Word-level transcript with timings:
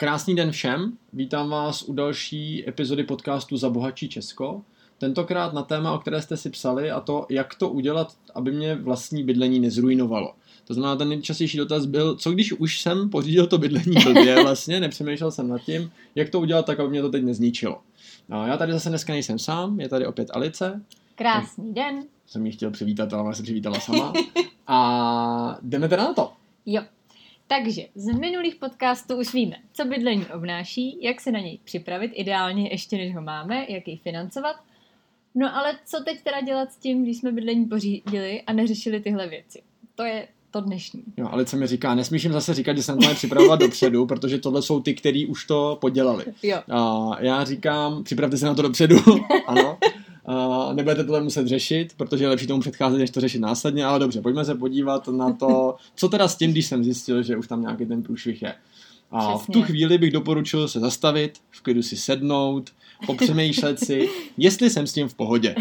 Krásný 0.00 0.36
den 0.36 0.50
všem, 0.50 0.92
vítám 1.12 1.50
vás 1.50 1.82
u 1.82 1.92
další 1.92 2.68
epizody 2.68 3.04
podcastu 3.04 3.56
Za 3.56 3.70
bohatší 3.70 4.08
Česko. 4.08 4.62
Tentokrát 4.98 5.52
na 5.52 5.62
téma, 5.62 5.92
o 5.92 5.98
které 5.98 6.22
jste 6.22 6.36
si 6.36 6.50
psali, 6.50 6.90
a 6.90 7.00
to, 7.00 7.26
jak 7.30 7.54
to 7.54 7.68
udělat, 7.68 8.16
aby 8.34 8.52
mě 8.52 8.74
vlastní 8.74 9.24
bydlení 9.24 9.60
nezrujnovalo. 9.60 10.34
To 10.64 10.74
znamená, 10.74 10.96
ten 10.96 11.08
nejčastější 11.08 11.58
dotaz 11.58 11.86
byl, 11.86 12.16
co 12.16 12.30
když 12.30 12.52
už 12.52 12.80
jsem 12.80 13.10
pořídil 13.10 13.46
to 13.46 13.58
bydlení 13.58 13.96
blbě 14.04 14.42
vlastně, 14.42 14.80
nepřemýšlel 14.80 15.30
jsem 15.30 15.48
nad 15.48 15.62
tím, 15.62 15.90
jak 16.14 16.30
to 16.30 16.40
udělat 16.40 16.66
tak, 16.66 16.80
aby 16.80 16.90
mě 16.90 17.02
to 17.02 17.10
teď 17.10 17.24
nezničilo. 17.24 17.80
No, 18.28 18.46
já 18.46 18.56
tady 18.56 18.72
zase 18.72 18.88
dneska 18.88 19.12
nejsem 19.12 19.38
sám, 19.38 19.80
je 19.80 19.88
tady 19.88 20.06
opět 20.06 20.30
Alice. 20.32 20.82
Krásný 21.14 21.74
den. 21.74 22.04
Jsem 22.26 22.46
ji 22.46 22.52
chtěl 22.52 22.70
přivítat, 22.70 23.12
ale 23.12 23.22
ona 23.22 23.32
se 23.32 23.42
přivítala 23.42 23.80
sama. 23.80 24.12
A 24.66 25.58
jdeme 25.62 25.88
teda 25.88 26.04
na 26.04 26.14
to. 26.14 26.32
Jo. 26.66 26.82
Takže 27.48 27.82
z 27.94 28.06
minulých 28.06 28.56
podcastů 28.56 29.16
už 29.16 29.34
víme, 29.34 29.56
co 29.72 29.84
bydlení 29.84 30.26
obnáší, 30.26 30.98
jak 31.02 31.20
se 31.20 31.32
na 31.32 31.40
něj 31.40 31.58
připravit, 31.64 32.12
ideálně 32.14 32.68
ještě 32.70 32.96
než 32.96 33.14
ho 33.14 33.22
máme, 33.22 33.66
jak 33.68 33.88
jej 33.88 33.98
financovat. 33.98 34.56
No 35.34 35.56
ale 35.56 35.78
co 35.84 36.04
teď 36.04 36.22
teda 36.22 36.40
dělat 36.40 36.72
s 36.72 36.76
tím, 36.76 37.02
když 37.02 37.18
jsme 37.18 37.32
bydlení 37.32 37.64
pořídili 37.64 38.42
a 38.42 38.52
neřešili 38.52 39.00
tyhle 39.00 39.28
věci? 39.28 39.62
To 39.94 40.04
je 40.04 40.28
to 40.50 40.60
dnešní. 40.60 41.02
Jo, 41.16 41.28
ale 41.30 41.44
co 41.44 41.56
mi 41.56 41.66
říká, 41.66 41.94
nesmíš 41.94 42.22
jim 42.22 42.32
zase 42.32 42.54
říkat, 42.54 42.76
že 42.76 42.82
se 42.82 42.96
na 42.96 43.08
to 43.08 43.14
připravovat 43.14 43.60
dopředu, 43.60 44.06
protože 44.06 44.38
tohle 44.38 44.62
jsou 44.62 44.80
ty, 44.80 44.94
kteří 44.94 45.26
už 45.26 45.44
to 45.44 45.78
podělali. 45.80 46.24
Jo. 46.42 46.62
A 46.70 47.10
já 47.20 47.44
říkám, 47.44 48.04
připravte 48.04 48.36
se 48.36 48.46
na 48.46 48.54
to 48.54 48.62
dopředu, 48.62 48.96
ano. 49.46 49.78
A 50.28 50.72
nebudete 50.72 51.04
tohle 51.04 51.20
muset 51.20 51.46
řešit, 51.46 51.92
protože 51.96 52.24
je 52.24 52.28
lepší 52.28 52.46
tomu 52.46 52.60
předcházet, 52.60 52.98
než 52.98 53.10
to 53.10 53.20
řešit 53.20 53.38
následně, 53.38 53.84
ale 53.84 53.98
dobře, 53.98 54.20
pojďme 54.20 54.44
se 54.44 54.54
podívat 54.54 55.08
na 55.08 55.32
to, 55.32 55.76
co 55.94 56.08
teda 56.08 56.28
s 56.28 56.36
tím, 56.36 56.50
když 56.50 56.66
jsem 56.66 56.84
zjistil, 56.84 57.22
že 57.22 57.36
už 57.36 57.48
tam 57.48 57.60
nějaký 57.60 57.86
ten 57.86 58.02
průšvih 58.02 58.42
je. 58.42 58.54
A 59.10 59.36
Přesně. 59.36 59.52
v 59.52 59.52
tu 59.52 59.62
chvíli 59.62 59.98
bych 59.98 60.12
doporučil 60.12 60.68
se 60.68 60.80
zastavit, 60.80 61.38
v 61.50 61.60
klidu 61.60 61.82
si 61.82 61.96
sednout, 61.96 62.70
popřemýšlet 63.06 63.78
si, 63.78 64.08
jestli 64.36 64.70
jsem 64.70 64.86
s 64.86 64.92
tím 64.92 65.08
v 65.08 65.14
pohodě. 65.14 65.54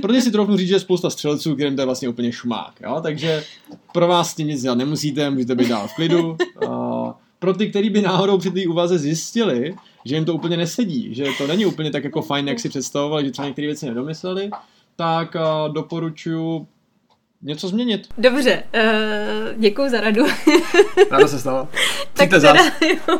Protože 0.00 0.20
si 0.20 0.30
trochu 0.30 0.56
říct, 0.56 0.68
že 0.68 0.74
je 0.74 0.80
spousta 0.80 1.10
střelců, 1.10 1.54
kterým 1.54 1.76
to 1.76 1.82
je 1.82 1.86
vlastně 1.86 2.08
úplně 2.08 2.32
šumák. 2.32 2.80
Jo? 2.80 3.00
Takže 3.02 3.44
pro 3.92 4.06
vás 4.06 4.30
s 4.30 4.34
tím 4.34 4.48
nic 4.48 4.62
dělat 4.62 4.78
nemusíte, 4.78 5.30
můžete 5.30 5.54
být 5.54 5.68
dál 5.68 5.88
v 5.88 5.94
klidu. 5.94 6.36
A 6.68 7.14
pro 7.42 7.54
ty, 7.54 7.70
kteří 7.70 7.90
by 7.90 8.02
náhodou 8.02 8.38
při 8.38 8.50
té 8.50 8.60
úvaze 8.68 8.98
zjistili, 8.98 9.74
že 10.04 10.14
jim 10.14 10.24
to 10.24 10.34
úplně 10.34 10.56
nesedí, 10.56 11.14
že 11.14 11.24
to 11.38 11.46
není 11.46 11.66
úplně 11.66 11.90
tak 11.90 12.04
jako 12.04 12.22
fajn, 12.22 12.48
jak 12.48 12.60
si 12.60 12.68
představovali, 12.68 13.24
že 13.24 13.30
třeba 13.30 13.46
některé 13.48 13.66
věci 13.66 13.86
nedomysleli, 13.86 14.50
tak 14.96 15.36
a, 15.36 15.68
doporučuji 15.68 16.66
něco 17.42 17.68
změnit. 17.68 18.08
Dobře, 18.18 18.62
uh, 18.74 19.60
děkuji 19.60 19.90
za 19.90 20.00
radu. 20.00 20.24
Ráda 21.10 21.28
se 21.28 21.38
stalo. 21.38 21.68
tak 22.12 22.30
teda, 22.30 22.40
zas. 22.40 22.72
jo. 23.08 23.18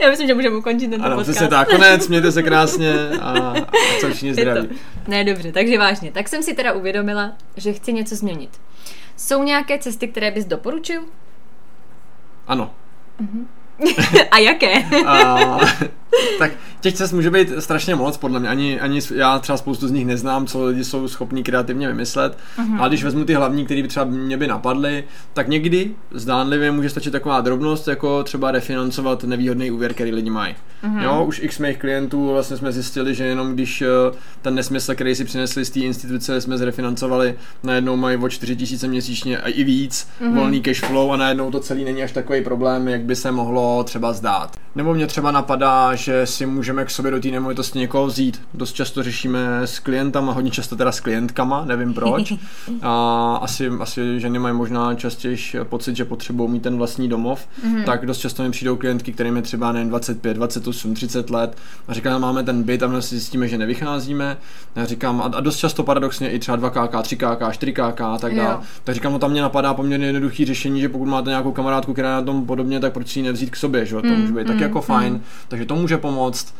Já 0.00 0.10
myslím, 0.10 0.28
že 0.28 0.34
můžeme 0.34 0.56
ukončit 0.56 0.88
tento 0.88 1.06
Ano, 1.06 1.16
podcast. 1.16 1.30
přesně 1.30 1.48
tak, 1.48 1.68
konec, 1.68 2.08
mějte 2.08 2.32
se 2.32 2.42
krásně 2.42 2.94
a, 3.20 3.30
a 3.50 4.00
co 4.00 4.08
všichni 4.08 4.34
zdraví. 4.34 4.68
to. 4.68 4.74
Ne, 5.08 5.24
dobře, 5.24 5.52
takže 5.52 5.78
vážně. 5.78 6.12
Tak 6.12 6.28
jsem 6.28 6.42
si 6.42 6.54
teda 6.54 6.72
uvědomila, 6.72 7.32
že 7.56 7.72
chci 7.72 7.92
něco 7.92 8.16
změnit. 8.16 8.50
Jsou 9.16 9.42
nějaké 9.42 9.78
cesty, 9.78 10.08
které 10.08 10.30
bys 10.30 10.44
doporučil? 10.44 11.02
Ano. 12.46 12.70
Mm-hmm. 13.20 13.46
A 14.30 14.38
jaké? 14.38 14.84
Tak 16.38 16.50
těch 16.80 16.94
cest 16.94 17.12
může 17.12 17.30
být 17.30 17.52
strašně 17.58 17.94
moc, 17.94 18.16
podle 18.16 18.40
mě. 18.40 18.48
Ani, 18.48 18.80
ani 18.80 19.00
já 19.14 19.38
třeba 19.38 19.56
spoustu 19.58 19.88
z 19.88 19.90
nich 19.90 20.06
neznám, 20.06 20.46
co 20.46 20.64
lidi 20.64 20.84
jsou 20.84 21.08
schopní 21.08 21.42
kreativně 21.42 21.88
vymyslet. 21.88 22.38
Mhm. 22.58 22.80
Ale 22.80 22.88
když 22.88 23.04
vezmu 23.04 23.24
ty 23.24 23.34
hlavní, 23.34 23.64
které 23.64 23.82
by 23.82 23.88
třeba 23.88 24.04
mě 24.06 24.36
by 24.36 24.46
napadly, 24.46 25.04
tak 25.32 25.48
někdy 25.48 25.90
zdánlivě 26.10 26.70
může 26.70 26.90
stačit 26.90 27.10
taková 27.10 27.40
drobnost, 27.40 27.88
jako 27.88 28.22
třeba 28.22 28.50
refinancovat 28.50 29.24
nevýhodný 29.24 29.70
úvěr, 29.70 29.94
který 29.94 30.12
lidi 30.12 30.30
mají. 30.30 30.54
Mhm. 30.82 31.00
Jo, 31.02 31.24
už 31.28 31.40
x 31.42 31.58
mých 31.58 31.78
klientů 31.78 32.28
vlastně 32.30 32.56
jsme 32.56 32.72
zjistili, 32.72 33.14
že 33.14 33.24
jenom 33.24 33.52
když 33.52 33.82
eh, 33.82 33.86
ten 34.42 34.54
nesmysl, 34.54 34.94
který 34.94 35.14
si 35.14 35.24
přinesli 35.24 35.64
z 35.64 35.70
té 35.70 35.80
instituce, 35.80 36.40
jsme 36.40 36.58
zrefinancovali, 36.58 37.34
najednou 37.62 37.96
mají 37.96 38.16
o 38.16 38.28
4 38.28 38.56
tisíce 38.56 38.88
měsíčně 38.88 39.38
a 39.38 39.48
i 39.48 39.64
víc 39.64 40.08
Mhm. 40.20 40.34
volný 40.36 40.62
cash 40.62 40.80
flow 40.80 41.12
a 41.12 41.16
najednou 41.16 41.50
to 41.50 41.60
celý 41.60 41.84
není 41.84 42.02
až 42.02 42.12
takový 42.12 42.44
problém, 42.44 42.88
jak 42.88 43.00
by 43.00 43.16
se 43.16 43.32
mohlo 43.32 43.84
třeba 43.84 44.12
zdát. 44.12 44.56
Nebo 44.74 44.94
mě 44.94 45.06
třeba 45.06 45.30
napadá, 45.30 45.94
že 46.06 46.26
si 46.26 46.46
můžeme 46.46 46.84
k 46.84 46.90
sobě 46.90 47.10
do 47.10 47.20
té 47.20 47.28
nemovitosti 47.28 47.78
někoho 47.78 48.06
vzít. 48.06 48.42
Dost 48.54 48.72
často 48.72 49.02
řešíme 49.02 49.60
s 49.64 49.78
klientama, 49.78 50.32
hodně 50.32 50.50
často 50.50 50.76
teda 50.76 50.92
s 50.92 51.00
klientkama, 51.00 51.64
nevím 51.64 51.94
proč. 51.94 52.32
A 52.82 53.38
asi, 53.42 53.68
asi 53.80 54.20
ženy 54.20 54.38
mají 54.38 54.54
možná 54.54 54.94
častěji 54.94 55.36
pocit, 55.64 55.96
že 55.96 56.04
potřebují 56.04 56.50
mít 56.50 56.62
ten 56.62 56.76
vlastní 56.78 57.08
domov, 57.08 57.48
Mhm. 57.64 57.82
tak 57.84 58.06
dost 58.06 58.18
často 58.18 58.42
mi 58.42 58.50
přijdou 58.50 58.76
klientky, 58.76 59.12
kterým 59.12 59.36
je 59.36 59.42
třeba 59.42 59.72
nejen 59.72 59.88
25, 59.88 60.34
28, 60.34 60.94
30 60.94 61.30
let 61.30 61.56
a 61.88 61.94
říkají, 61.94 62.20
máme 62.20 62.42
ten 62.42 62.62
byt 62.62 62.82
a 62.82 62.86
my 62.86 63.02
si 63.02 63.08
zjistíme, 63.14 63.48
že 63.48 63.58
nevycházíme. 63.58 64.36
A 64.76 64.80
já 64.80 64.86
říkám, 64.86 65.20
a, 65.20 65.24
a 65.24 65.40
dost 65.40 65.56
často 65.56 65.82
paradoxně 65.82 66.30
i 66.30 66.38
třeba 66.38 66.58
2KK, 66.58 67.02
3KK, 67.02 67.50
4KK 67.50 68.14
a 68.14 68.18
tak 68.18 68.34
dále. 68.36 68.58
Tak 68.84 68.94
říkám, 68.94 69.12
no 69.12 69.18
tam 69.18 69.30
mě 69.30 69.42
napadá 69.42 69.74
poměrně 69.74 70.06
jednoduchý 70.06 70.44
řešení, 70.44 70.80
že 70.80 70.88
pokud 70.88 71.04
máte 71.06 71.30
nějakou 71.30 71.52
kamarádku, 71.52 71.92
která 71.92 72.08
je 72.08 72.14
na 72.14 72.22
tom 72.22 72.46
podobně, 72.46 72.80
tak 72.80 72.92
proč 72.92 73.08
si 73.08 73.18
ji 73.18 73.22
nevzít 73.22 73.50
k 73.50 73.56
sobě, 73.56 73.86
že? 73.86 73.96
To 73.96 74.02
Mm, 74.06 74.20
může 74.20 74.32
být 74.32 74.46
tak 74.46 74.56
mm, 74.56 74.62
jako 74.62 74.80
fajn, 74.80 75.12
mm. 75.12 75.20
takže 75.48 75.64
to 75.66 75.76
může 75.86 75.98
pomoct. 75.98 76.54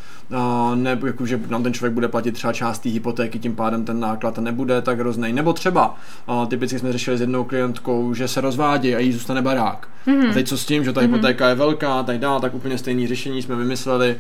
Ne, 0.75 0.99
jako, 1.07 1.27
že 1.27 1.41
nám 1.49 1.63
ten 1.63 1.73
člověk 1.73 1.93
bude 1.93 2.09
platit 2.09 2.33
třeba 2.33 2.53
část 2.53 2.79
té 2.79 2.89
hypotéky, 2.89 3.39
tím 3.39 3.57
pádem 3.57 3.85
ten 3.85 4.01
náklad 4.01 4.39
nebude 4.39 4.83
tak 4.83 4.99
hrozný. 5.01 5.33
Nebo 5.33 5.53
třeba, 5.53 5.95
typicky 6.49 6.79
jsme 6.79 6.93
řešili 6.93 7.19
s 7.19 7.21
jednou 7.21 7.45
klientkou, 7.45 8.15
že 8.15 8.29
se 8.29 8.41
rozvádí 8.41 8.95
a 8.95 8.99
jí 8.99 9.13
zůstane 9.13 9.43
barák. 9.43 9.89
Mhm. 10.07 10.31
A 10.31 10.33
teď 10.33 10.49
co 10.49 10.59
s 10.59 10.67
tím, 10.67 10.85
že 10.85 10.93
ta 10.93 11.01
hypotéka 11.01 11.49
je 11.49 11.55
velká, 11.55 12.03
tak 12.03 12.19
dál, 12.19 12.41
tak 12.41 12.55
úplně 12.55 12.79
stejné 12.79 13.09
řešení 13.09 13.43
jsme 13.43 13.57
vymysleli, 13.57 14.17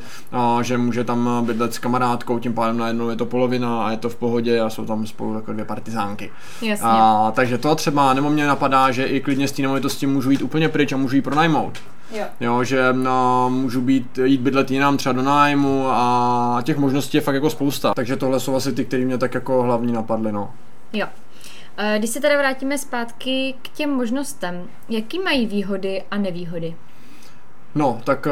že 0.62 0.78
může 0.78 1.04
tam 1.04 1.46
bydlet 1.46 1.74
s 1.74 1.78
kamarádkou, 1.78 2.38
tím 2.38 2.54
pádem 2.54 2.78
najednou 2.78 3.08
je 3.08 3.16
to 3.16 3.26
polovina 3.26 3.86
a 3.86 3.90
je 3.90 3.96
to 3.96 4.08
v 4.08 4.16
pohodě 4.16 4.60
a 4.60 4.70
jsou 4.70 4.84
tam 4.84 5.06
spolu 5.06 5.34
takové 5.34 5.52
dvě 5.52 5.64
partizánky. 5.64 6.30
Jasně. 6.62 6.88
A, 6.90 7.32
takže 7.34 7.58
to 7.58 7.74
třeba, 7.74 8.14
nebo 8.14 8.30
mě 8.30 8.46
napadá, 8.46 8.90
že 8.90 9.04
i 9.04 9.20
klidně 9.20 9.48
z 9.48 9.52
té 9.52 9.62
nemovitosti 9.62 10.06
můžu 10.06 10.30
jít 10.30 10.42
úplně 10.42 10.68
pryč 10.68 10.92
a 10.92 10.96
můžu 10.96 11.16
ji 11.16 11.22
pronajmout. 11.22 11.78
Jo. 12.10 12.24
Jo, 12.40 12.64
že 12.64 12.92
no, 12.92 13.50
můžu 13.50 13.80
být, 13.80 14.18
jít 14.24 14.40
bydlet 14.40 14.70
jinam 14.70 14.96
třeba 14.96 15.12
do 15.12 15.22
nájmu 15.22 15.84
a 15.88 16.58
těch 16.62 16.76
možností 16.78 17.16
je 17.16 17.20
fakt 17.20 17.34
jako 17.34 17.50
spousta. 17.50 17.94
Takže 17.94 18.16
tohle 18.16 18.40
jsou 18.40 18.56
asi 18.56 18.72
ty, 18.72 18.84
které 18.84 19.04
mě 19.04 19.18
tak 19.18 19.34
jako 19.34 19.62
hlavní 19.62 19.92
napadly, 19.92 20.32
no. 20.32 20.50
Jo. 20.92 21.06
Eh, 21.76 21.98
Když 21.98 22.10
se 22.10 22.20
teda 22.20 22.38
vrátíme 22.38 22.78
zpátky 22.78 23.54
k 23.62 23.68
těm 23.68 23.90
možnostem, 23.90 24.62
jaký 24.88 25.18
mají 25.18 25.46
výhody 25.46 26.02
a 26.10 26.16
nevýhody? 26.16 26.74
No, 27.74 28.00
tak 28.04 28.26
eh, 28.26 28.30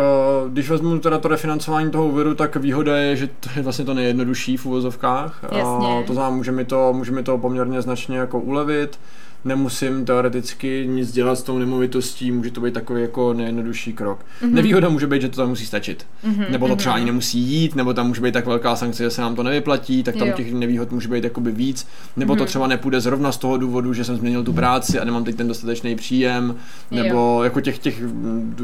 když 0.48 0.70
vezmu 0.70 0.98
teda 0.98 1.18
to 1.18 1.28
refinancování 1.28 1.90
toho 1.90 2.06
úvěru, 2.06 2.34
tak 2.34 2.56
výhoda 2.56 2.96
je, 2.96 3.16
že 3.16 3.26
to 3.26 3.48
je 3.56 3.62
vlastně 3.62 3.84
to 3.84 3.94
nejjednodušší 3.94 4.56
v 4.56 4.66
uvozovkách. 4.66 5.40
Jasně. 5.42 5.86
A 5.86 6.02
to 6.06 6.12
znamená, 6.14 6.36
může 6.36 6.52
mi 6.52 6.64
to, 6.64 6.92
může 6.92 7.12
mi 7.12 7.22
to 7.22 7.38
poměrně 7.38 7.82
značně 7.82 8.18
jako 8.18 8.38
ulevit. 8.40 8.98
Nemusím 9.44 10.04
teoreticky 10.04 10.86
nic 10.90 11.12
dělat 11.12 11.36
s 11.36 11.42
tou 11.42 11.58
nemovitostí, 11.58 12.30
může 12.32 12.50
to 12.50 12.60
být 12.60 12.74
takový 12.74 13.02
jako 13.02 13.32
nejjednodušší 13.32 13.92
krok. 13.92 14.18
Mm-hmm. 14.42 14.52
Nevýhoda 14.52 14.88
může 14.88 15.06
být, 15.06 15.22
že 15.22 15.28
to 15.28 15.36
tam 15.36 15.48
musí 15.48 15.66
stačit. 15.66 16.06
Mhm, 16.22 16.44
Nebo 16.50 16.66
to 16.66 16.72
mhm. 16.72 16.78
třeba 16.78 16.94
ani 16.94 17.04
nemusí 17.04 17.38
jít, 17.38 17.74
nebo 17.74 17.94
tam 17.94 18.06
může 18.06 18.20
být 18.20 18.32
tak 18.32 18.46
velká 18.46 18.76
sankce, 18.76 19.02
že 19.02 19.10
se 19.10 19.22
nám 19.22 19.34
to 19.34 19.42
nevyplatí, 19.42 20.02
tak 20.02 20.16
tam 20.16 20.28
Jo. 20.28 20.34
těch 20.36 20.52
nevýhod 20.54 20.92
může 20.92 21.08
být 21.08 21.24
jakoby 21.24 21.52
víc. 21.52 21.86
Nebo 22.16 22.34
to 22.36 22.42
Mhm. 22.42 22.46
třeba 22.46 22.66
nepůjde 22.66 23.00
zrovna 23.00 23.32
z 23.32 23.36
toho 23.36 23.56
důvodu, 23.56 23.92
že 23.94 24.04
jsem 24.04 24.16
změnil 24.16 24.44
tu 24.44 24.52
práci 24.52 25.00
a 25.00 25.04
nemám 25.04 25.24
teď 25.24 25.36
ten 25.36 25.48
dostatečný 25.48 25.96
příjem, 25.96 26.56
nebo 26.90 27.44
jako 27.44 27.60
těch, 27.60 27.78
těch, 27.78 28.02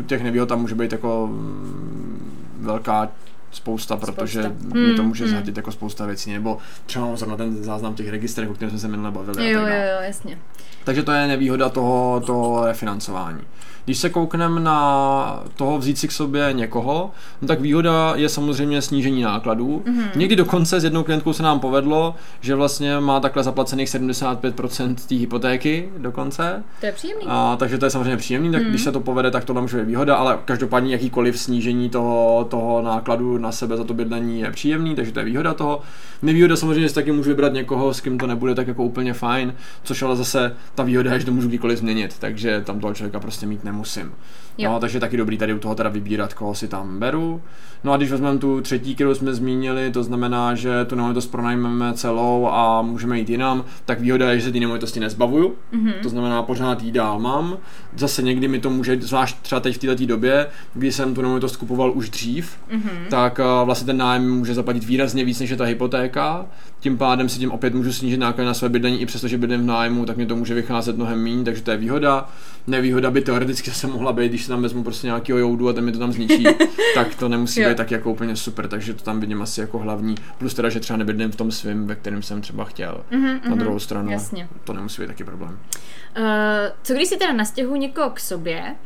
těch 0.06 0.22
nevýhod 0.22 0.48
tam 0.48 0.60
může 0.60 0.74
být 0.74 0.92
jako 0.92 1.28
mm, 1.32 2.32
velká 2.60 3.08
spousta, 3.52 3.96
protože 3.96 4.42
Spousta. 4.42 4.78
mi 4.78 4.94
to 4.94 5.02
Hmm, 5.02 5.08
může 5.08 5.24
hmm. 5.24 5.32
zhatit 5.32 5.56
jako 5.56 5.72
spousta 5.72 6.06
věcí, 6.06 6.32
nebo 6.32 6.58
třeba 6.86 7.06
mám 7.06 7.16
zrovna 7.16 7.36
ten 7.36 7.64
záznam 7.64 7.94
těch 7.94 8.08
registrech, 8.08 8.50
o 8.50 8.54
kterém 8.54 8.70
jsme 8.70 8.78
se 8.78 8.88
minule 8.88 9.10
bavili. 9.10 9.38
a 9.38 9.50
Jo, 9.50 9.60
tak 9.60 9.68
jo, 9.72 9.78
jo, 9.78 10.02
jasně. 10.02 10.38
Takže 10.90 11.02
to 11.02 11.12
je 11.12 11.26
nevýhoda 11.26 11.68
toho, 11.68 12.22
toho 12.26 12.66
refinancování. 12.66 13.38
Když 13.84 13.98
se 13.98 14.10
koukneme 14.10 14.60
na 14.60 15.42
toho 15.56 15.78
vzít 15.78 15.98
si 15.98 16.08
k 16.08 16.12
sobě 16.12 16.48
někoho, 16.52 17.10
no 17.42 17.48
tak 17.48 17.60
výhoda 17.60 18.12
je 18.16 18.28
samozřejmě 18.28 18.82
snížení 18.82 19.22
nákladů. 19.22 19.82
Mhm. 19.86 20.04
Někdy 20.16 20.36
dokonce 20.36 20.80
s 20.80 20.84
jednou 20.84 21.02
klientkou 21.02 21.32
se 21.32 21.42
nám 21.42 21.60
povedlo, 21.60 22.14
že 22.40 22.54
vlastně 22.54 23.00
má 23.00 23.20
takhle 23.20 23.42
zaplacených 23.42 23.88
75% 23.88 24.94
té 25.08 25.14
hypotéky 25.14 25.88
dokonce. 25.98 26.62
To 26.80 26.86
je 26.86 26.92
příjemný. 26.92 27.24
A, 27.28 27.56
takže 27.58 27.78
to 27.78 27.84
je 27.86 27.90
samozřejmě 27.90 28.16
příjemný, 28.16 28.52
tak 28.52 28.60
Mhm. 28.62 28.70
když 28.70 28.82
se 28.82 28.92
to 28.92 29.00
povede, 29.00 29.30
tak 29.30 29.44
to 29.44 29.54
tam 29.54 29.62
může 29.62 29.76
být 29.78 29.84
výhoda, 29.84 30.16
ale 30.16 30.38
každopádně 30.44 30.92
jakýkoliv 30.92 31.40
snížení 31.40 31.88
toho, 31.90 32.46
toho 32.50 32.82
nákladu 32.82 33.38
na 33.38 33.52
sebe 33.52 33.76
za 33.76 33.84
to 33.84 33.94
bydlení 33.94 34.40
je 34.40 34.50
příjemný, 34.50 34.94
takže 34.94 35.12
to 35.12 35.18
je 35.18 35.24
výhoda 35.24 35.54
toho. 35.54 35.80
Nevýhoda 36.22 36.56
samozřejmě, 36.56 36.88
že 36.88 36.94
taky 36.94 37.12
můžu 37.12 37.30
vybrat 37.30 37.52
někoho, 37.52 37.94
s 37.94 38.00
kým 38.00 38.18
to 38.18 38.26
nebude 38.26 38.54
tak 38.54 38.68
jako 38.68 38.84
úplně 38.84 39.12
fajn, 39.12 39.54
což 39.82 40.02
ale 40.02 40.16
zase 40.16 40.56
ta 40.80 40.84
výhoda 40.84 41.12
je, 41.12 41.20
že 41.20 41.26
to 41.26 41.32
můžu 41.32 41.48
kdykoliv 41.48 41.78
změnit, 41.78 42.18
takže 42.18 42.60
tam 42.60 42.80
toho 42.80 42.94
člověka 42.94 43.20
prostě 43.20 43.46
mít 43.46 43.64
nemusím. 43.64 44.12
Jo. 44.58 44.72
No, 44.72 44.80
takže 44.80 45.00
taky 45.00 45.16
dobrý 45.16 45.38
tady 45.38 45.54
u 45.54 45.58
toho 45.58 45.74
teda 45.74 45.90
vybírat, 45.90 46.34
koho 46.34 46.54
si 46.54 46.68
tam 46.68 46.98
beru. 46.98 47.42
No 47.84 47.92
a 47.92 47.96
když 47.96 48.10
vezmeme 48.10 48.38
tu 48.38 48.60
třetí, 48.60 48.94
kterou 48.94 49.14
jsme 49.14 49.34
zmínili, 49.34 49.90
to 49.90 50.02
znamená, 50.02 50.54
že 50.54 50.84
tu 50.84 50.94
nemovitost 50.94 51.26
pronajmeme 51.26 51.92
celou 51.92 52.46
a 52.46 52.82
můžeme 52.82 53.18
jít 53.18 53.30
jinam, 53.30 53.64
tak 53.84 54.00
výhoda 54.00 54.30
je, 54.30 54.38
že 54.38 54.44
se 54.44 54.52
ty 54.52 54.60
nemovitosti 54.60 55.00
nezbavuju. 55.00 55.54
Mm-hmm. 55.72 55.92
To 56.02 56.08
znamená, 56.08 56.42
pořád 56.42 56.82
jí 56.82 56.92
dál 56.92 57.18
mám. 57.18 57.56
Zase 57.96 58.22
někdy 58.22 58.48
mi 58.48 58.58
to 58.58 58.70
může, 58.70 59.00
zvlášť 59.00 59.36
třeba 59.42 59.60
teď 59.60 59.74
v 59.76 59.78
této 59.78 60.06
době, 60.06 60.46
kdy 60.74 60.92
jsem 60.92 61.14
tu 61.14 61.22
nemovitost 61.22 61.56
kupoval 61.56 61.92
už 61.94 62.10
dřív, 62.10 62.56
mm-hmm. 62.70 63.08
tak 63.08 63.38
uh, 63.38 63.66
vlastně 63.66 63.86
ten 63.86 63.96
nájem 63.96 64.30
může 64.30 64.54
zaplatit 64.54 64.84
výrazně 64.84 65.24
víc 65.24 65.40
než 65.40 65.50
je 65.50 65.56
ta 65.56 65.64
hypotéka. 65.64 66.46
Tím 66.80 66.98
pádem 66.98 67.28
si 67.28 67.38
tím 67.38 67.50
opět 67.50 67.74
můžu 67.74 67.92
snížit 67.92 68.16
náklady 68.16 68.46
na 68.46 68.54
své 68.54 68.68
bydlení, 68.68 69.00
i 69.00 69.06
přestože 69.06 69.38
bydlím 69.38 69.60
v 69.60 69.66
nájmu, 69.66 70.06
tak 70.06 70.16
mě 70.16 70.26
to 70.26 70.36
může 70.36 70.54
vycházet 70.54 70.96
mnohem 70.96 71.22
méně, 71.22 71.44
takže 71.44 71.62
to 71.62 71.70
je 71.70 71.76
výhoda. 71.76 72.28
Nevýhoda 72.66 73.10
by 73.10 73.20
teoreticky 73.20 73.70
se 73.70 73.86
mohla 73.86 74.12
být, 74.12 74.28
když 74.28 74.42
se 74.42 74.48
tam 74.48 74.62
vezmu 74.62 74.82
prostě 74.82 75.06
nějakého 75.06 75.38
joudu 75.38 75.68
a 75.68 75.72
ten 75.72 75.84
mi 75.84 75.92
to 75.92 75.98
tam 75.98 76.12
zničí, 76.12 76.44
tak 76.94 77.14
to 77.14 77.28
nemusí 77.28 77.64
být 77.64 77.76
tak 77.76 77.90
jako 77.90 78.10
úplně 78.10 78.36
super, 78.36 78.68
takže 78.68 78.94
to 78.94 79.04
tam 79.04 79.20
vidím 79.20 79.42
asi 79.42 79.60
jako 79.60 79.78
hlavní. 79.78 80.14
Plus 80.38 80.54
teda, 80.54 80.68
že 80.68 80.80
třeba 80.80 80.96
nebydlím 80.96 81.30
v 81.30 81.36
tom 81.36 81.50
svém, 81.50 81.86
ve 81.86 81.94
kterém 81.94 82.22
jsem 82.22 82.40
třeba 82.40 82.64
chtěl. 82.64 83.00
Mm-hmm, 83.12 83.40
na 83.48 83.56
druhou 83.56 83.78
stranu 83.78 84.10
jasně. 84.10 84.48
to 84.64 84.72
nemusí 84.72 85.02
být 85.02 85.08
taky 85.08 85.24
problém. 85.24 85.58
Uh, 86.18 86.24
co 86.82 86.94
když 86.94 87.08
si 87.08 87.16
teda 87.16 87.32
nastěhuji 87.32 87.80
někoho 87.80 88.10
k 88.10 88.20
sobě, 88.20 88.76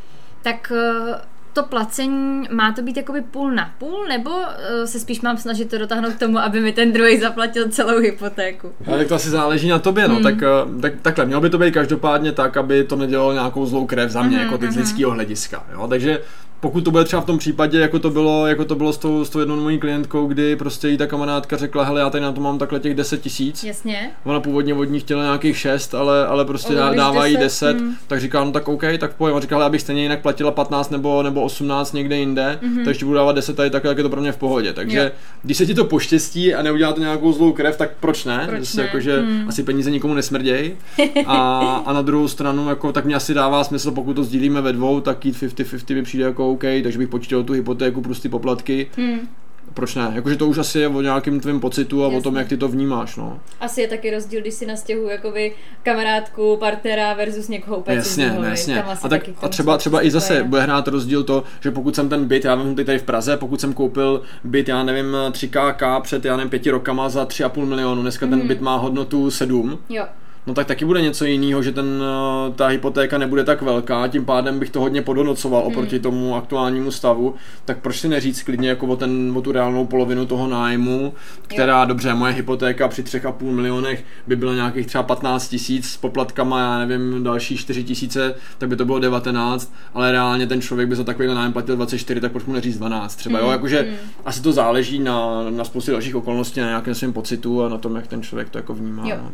tak 0.42 0.72
uh, 0.74 1.14
to 1.54 1.62
placení 1.62 2.48
má 2.50 2.72
to 2.72 2.82
být 2.82 2.96
jakoby 2.96 3.22
půl 3.22 3.52
na 3.52 3.70
půl, 3.78 4.04
nebo 4.08 4.30
uh, 4.30 4.44
se 4.84 5.00
spíš 5.00 5.20
mám 5.20 5.36
snažit 5.36 5.70
to 5.70 5.78
dotáhnout 5.78 6.12
k 6.12 6.18
tomu, 6.18 6.38
aby 6.38 6.60
mi 6.60 6.72
ten 6.72 6.92
druhý 6.92 7.20
zaplatil 7.20 7.68
celou 7.68 7.98
hypotéku? 7.98 8.72
Ale 8.86 8.98
tak 8.98 9.08
to 9.08 9.14
asi 9.14 9.30
záleží 9.30 9.68
na 9.68 9.78
tobě, 9.78 10.08
no. 10.08 10.14
Hmm. 10.14 10.22
Tak, 10.22 10.34
uh, 10.34 10.80
tak, 10.80 10.92
takhle, 11.02 11.26
mělo 11.26 11.40
by 11.40 11.50
to 11.50 11.58
být 11.58 11.74
každopádně 11.74 12.32
tak, 12.32 12.56
aby 12.56 12.84
to 12.84 12.96
nedělalo 12.96 13.32
nějakou 13.32 13.66
zlou 13.66 13.86
krev 13.86 14.10
za 14.10 14.22
mě, 14.22 14.38
mm-hmm, 14.38 14.42
jako 14.42 14.58
ty 14.58 14.72
z 14.72 14.76
lidského 14.76 15.10
hlediska. 15.10 15.64
Jo? 15.72 15.88
Takže 15.88 16.20
pokud 16.64 16.84
to 16.84 16.90
bude 16.90 17.04
třeba 17.04 17.22
v 17.22 17.24
tom 17.24 17.38
případě, 17.38 17.78
jako 17.78 17.98
to 17.98 18.10
bylo, 18.10 18.46
jako 18.46 18.64
to 18.64 18.74
bylo 18.74 18.92
s 18.92 18.98
tou, 18.98 19.24
s 19.24 19.30
tou 19.30 19.38
jednou 19.38 19.56
mojí 19.56 19.78
klientkou, 19.78 20.26
kdy 20.26 20.56
prostě 20.56 20.88
jí 20.88 20.96
ta 20.96 21.06
kamarádka 21.06 21.56
řekla, 21.56 21.84
hele, 21.84 22.00
já 22.00 22.10
tady 22.10 22.22
na 22.22 22.32
to 22.32 22.40
mám 22.40 22.58
takhle 22.58 22.80
těch 22.80 22.94
10 22.94 23.20
tisíc. 23.20 23.64
Jasně. 23.64 24.10
Ona 24.24 24.40
původně 24.40 24.74
od 24.74 24.84
ní 24.84 25.00
chtěla 25.00 25.22
nějakých 25.22 25.58
6, 25.58 25.94
ale, 25.94 26.26
ale 26.26 26.44
prostě 26.44 26.72
o, 26.72 26.94
dává 26.94 27.26
jí 27.26 27.36
10, 27.36 27.80
hmm. 27.80 27.94
tak 28.06 28.20
říká, 28.20 28.44
no 28.44 28.52
tak 28.52 28.68
OK, 28.68 28.82
tak 28.98 29.14
pojď. 29.14 29.34
A 29.36 29.40
říkala, 29.40 29.62
já 29.62 29.68
bych 29.68 29.80
stejně 29.80 30.02
jinak 30.02 30.20
platila 30.20 30.50
15 30.50 30.90
nebo, 30.90 31.22
nebo 31.22 31.42
18 31.42 31.92
někde 31.92 32.16
jinde, 32.16 32.58
mm-hmm. 32.62 32.84
takže 32.84 33.04
budu 33.04 33.16
dávat 33.16 33.32
10 33.32 33.56
tady 33.56 33.70
tak, 33.70 33.84
jak 33.84 33.96
je 33.96 34.02
to 34.02 34.10
pro 34.10 34.20
mě 34.20 34.32
v 34.32 34.36
pohodě. 34.36 34.72
Takže 34.72 34.98
jo. 34.98 35.10
když 35.42 35.56
se 35.56 35.66
ti 35.66 35.74
to 35.74 35.84
poštěstí 35.84 36.54
a 36.54 36.62
neudělá 36.62 36.92
to 36.92 37.00
nějakou 37.00 37.32
zlou 37.32 37.52
krev, 37.52 37.76
tak 37.76 37.90
proč 38.00 38.24
ne? 38.24 38.46
Proč 38.48 38.74
ne? 38.74 38.82
Jako, 38.82 39.00
že 39.00 39.20
hmm. 39.20 39.48
asi 39.48 39.62
peníze 39.62 39.90
nikomu 39.90 40.14
nesmrdějí. 40.14 40.72
a, 41.26 41.58
a, 41.86 41.92
na 41.92 42.02
druhou 42.02 42.28
stranu, 42.28 42.68
jako, 42.68 42.92
tak 42.92 43.04
mě 43.04 43.14
asi 43.14 43.34
dává 43.34 43.64
smysl, 43.64 43.90
pokud 43.90 44.14
to 44.14 44.24
sdílíme 44.24 44.60
ve 44.60 44.72
dvou, 44.72 45.00
tak 45.00 45.24
jít 45.24 45.36
50-50 45.36 45.94
mi 45.94 46.02
přijde 46.02 46.24
jako 46.24 46.53
OK, 46.54 46.64
takže 46.82 46.98
bych 46.98 47.08
počítal 47.08 47.42
tu 47.42 47.52
hypotéku 47.52 48.00
plus 48.00 48.20
ty 48.20 48.28
poplatky. 48.28 48.86
Hmm. 48.96 49.28
Proč 49.74 49.94
ne? 49.94 50.12
Jakože 50.14 50.36
to 50.36 50.46
už 50.46 50.58
asi 50.58 50.78
je 50.78 50.88
o 50.88 51.00
nějakém 51.00 51.40
tvém 51.40 51.60
pocitu 51.60 52.02
a 52.02 52.04
Jasně. 52.04 52.18
o 52.18 52.22
tom, 52.22 52.36
jak 52.36 52.48
ty 52.48 52.56
to 52.56 52.68
vnímáš, 52.68 53.16
no. 53.16 53.40
Asi 53.60 53.80
je 53.80 53.88
taky 53.88 54.10
rozdíl, 54.10 54.40
když 54.40 54.54
si 54.54 54.66
nastěhuji 54.66 55.10
jakoby 55.10 55.52
kamarádku, 55.82 56.56
partnera 56.56 57.14
versus 57.14 57.48
někoho 57.48 57.76
úplně 57.76 57.96
Jasně, 57.96 58.36
jasně. 58.42 58.82
A, 58.82 59.08
tak, 59.08 59.22
a 59.42 59.48
třeba, 59.48 59.78
třeba 59.78 60.06
i 60.06 60.10
zase 60.10 60.44
bude 60.44 60.62
hrát 60.62 60.88
rozdíl 60.88 61.24
to, 61.24 61.44
že 61.60 61.70
pokud 61.70 61.94
jsem 61.94 62.08
ten 62.08 62.24
byt, 62.24 62.44
já 62.44 62.54
vím 62.54 62.76
tady 62.76 62.98
v 62.98 63.02
Praze, 63.02 63.36
pokud 63.36 63.60
jsem 63.60 63.72
koupil 63.72 64.22
byt, 64.44 64.68
já 64.68 64.82
nevím, 64.82 65.16
3KK 65.30 66.00
před, 66.00 66.24
já 66.24 66.36
nevím, 66.36 66.50
pěti 66.50 66.70
rokama 66.70 67.08
za 67.08 67.24
3,5 67.24 67.66
milionu, 67.66 68.02
dneska 68.02 68.26
mm. 68.26 68.30
ten 68.30 68.38
mhm. 68.38 68.48
byt 68.48 68.60
má 68.60 68.76
hodnotu 68.76 69.30
7. 69.30 69.78
Jo 69.88 70.04
no 70.46 70.54
tak 70.54 70.66
taky 70.66 70.84
bude 70.84 71.02
něco 71.02 71.24
jiného, 71.24 71.62
že 71.62 71.72
ten, 71.72 72.02
eh, 72.02 72.52
ta 72.52 72.66
hypotéka 72.66 73.18
nebude 73.18 73.44
tak 73.44 73.62
velká, 73.62 74.08
tím 74.08 74.24
pádem 74.24 74.58
bych 74.58 74.70
to 74.70 74.80
hodně 74.80 75.02
podhodnocoval 75.02 75.60
hmm. 75.60 75.70
oproti 75.72 76.00
tomu 76.00 76.36
aktuálnímu 76.36 76.90
stavu, 76.90 77.34
tak 77.64 77.78
proč 77.78 78.00
si 78.00 78.08
neříct 78.08 78.42
klidně 78.42 78.68
jako 78.68 78.86
o, 78.86 78.96
ten, 78.96 79.32
o 79.36 79.42
tu 79.42 79.52
reálnou 79.52 79.86
polovinu 79.86 80.26
toho 80.26 80.48
nájmu, 80.48 81.14
která, 81.42 81.80
jo. 81.80 81.86
dobře, 81.86 82.14
moje 82.14 82.32
hypotéka 82.32 82.88
při 82.88 83.02
3,5 83.02 83.50
milionech 83.50 84.04
by 84.26 84.36
byla 84.36 84.54
nějakých 84.54 84.86
třeba 84.86 85.02
15 85.02 85.48
tisíc 85.48 85.90
s 85.90 85.96
poplatkama, 85.96 86.60
já 86.60 86.86
nevím, 86.86 87.24
další 87.24 87.56
4 87.56 87.84
tisíce, 87.84 88.34
tak 88.58 88.68
by 88.68 88.76
to 88.76 88.84
bylo 88.84 88.98
19, 88.98 89.74
ale 89.94 90.12
reálně 90.12 90.46
ten 90.46 90.60
člověk 90.60 90.88
by 90.88 90.96
za 90.96 91.04
takový 91.04 91.28
nájem 91.28 91.52
platil 91.52 91.76
24, 91.76 92.20
tak 92.20 92.32
proč 92.32 92.44
mu 92.44 92.52
neříct 92.52 92.78
12 92.78 93.16
třeba, 93.16 93.38
hmm. 93.38 93.46
jo, 93.46 93.52
jakože 93.52 93.80
hmm. 93.80 93.96
asi 94.24 94.42
to 94.42 94.52
záleží 94.52 94.98
na, 94.98 95.50
na 95.50 95.64
spoustě 95.64 95.92
dalších 95.92 96.16
okolností, 96.16 96.60
na 96.60 96.66
nějakém 96.66 96.94
svém 96.94 97.12
pocitu 97.12 97.62
a 97.62 97.68
na 97.68 97.78
tom, 97.78 97.96
jak 97.96 98.06
ten 98.06 98.22
člověk 98.22 98.50
to 98.50 98.58
jako 98.58 98.74
vnímá. 98.74 99.08
Jo. 99.08 99.16
No. 99.22 99.30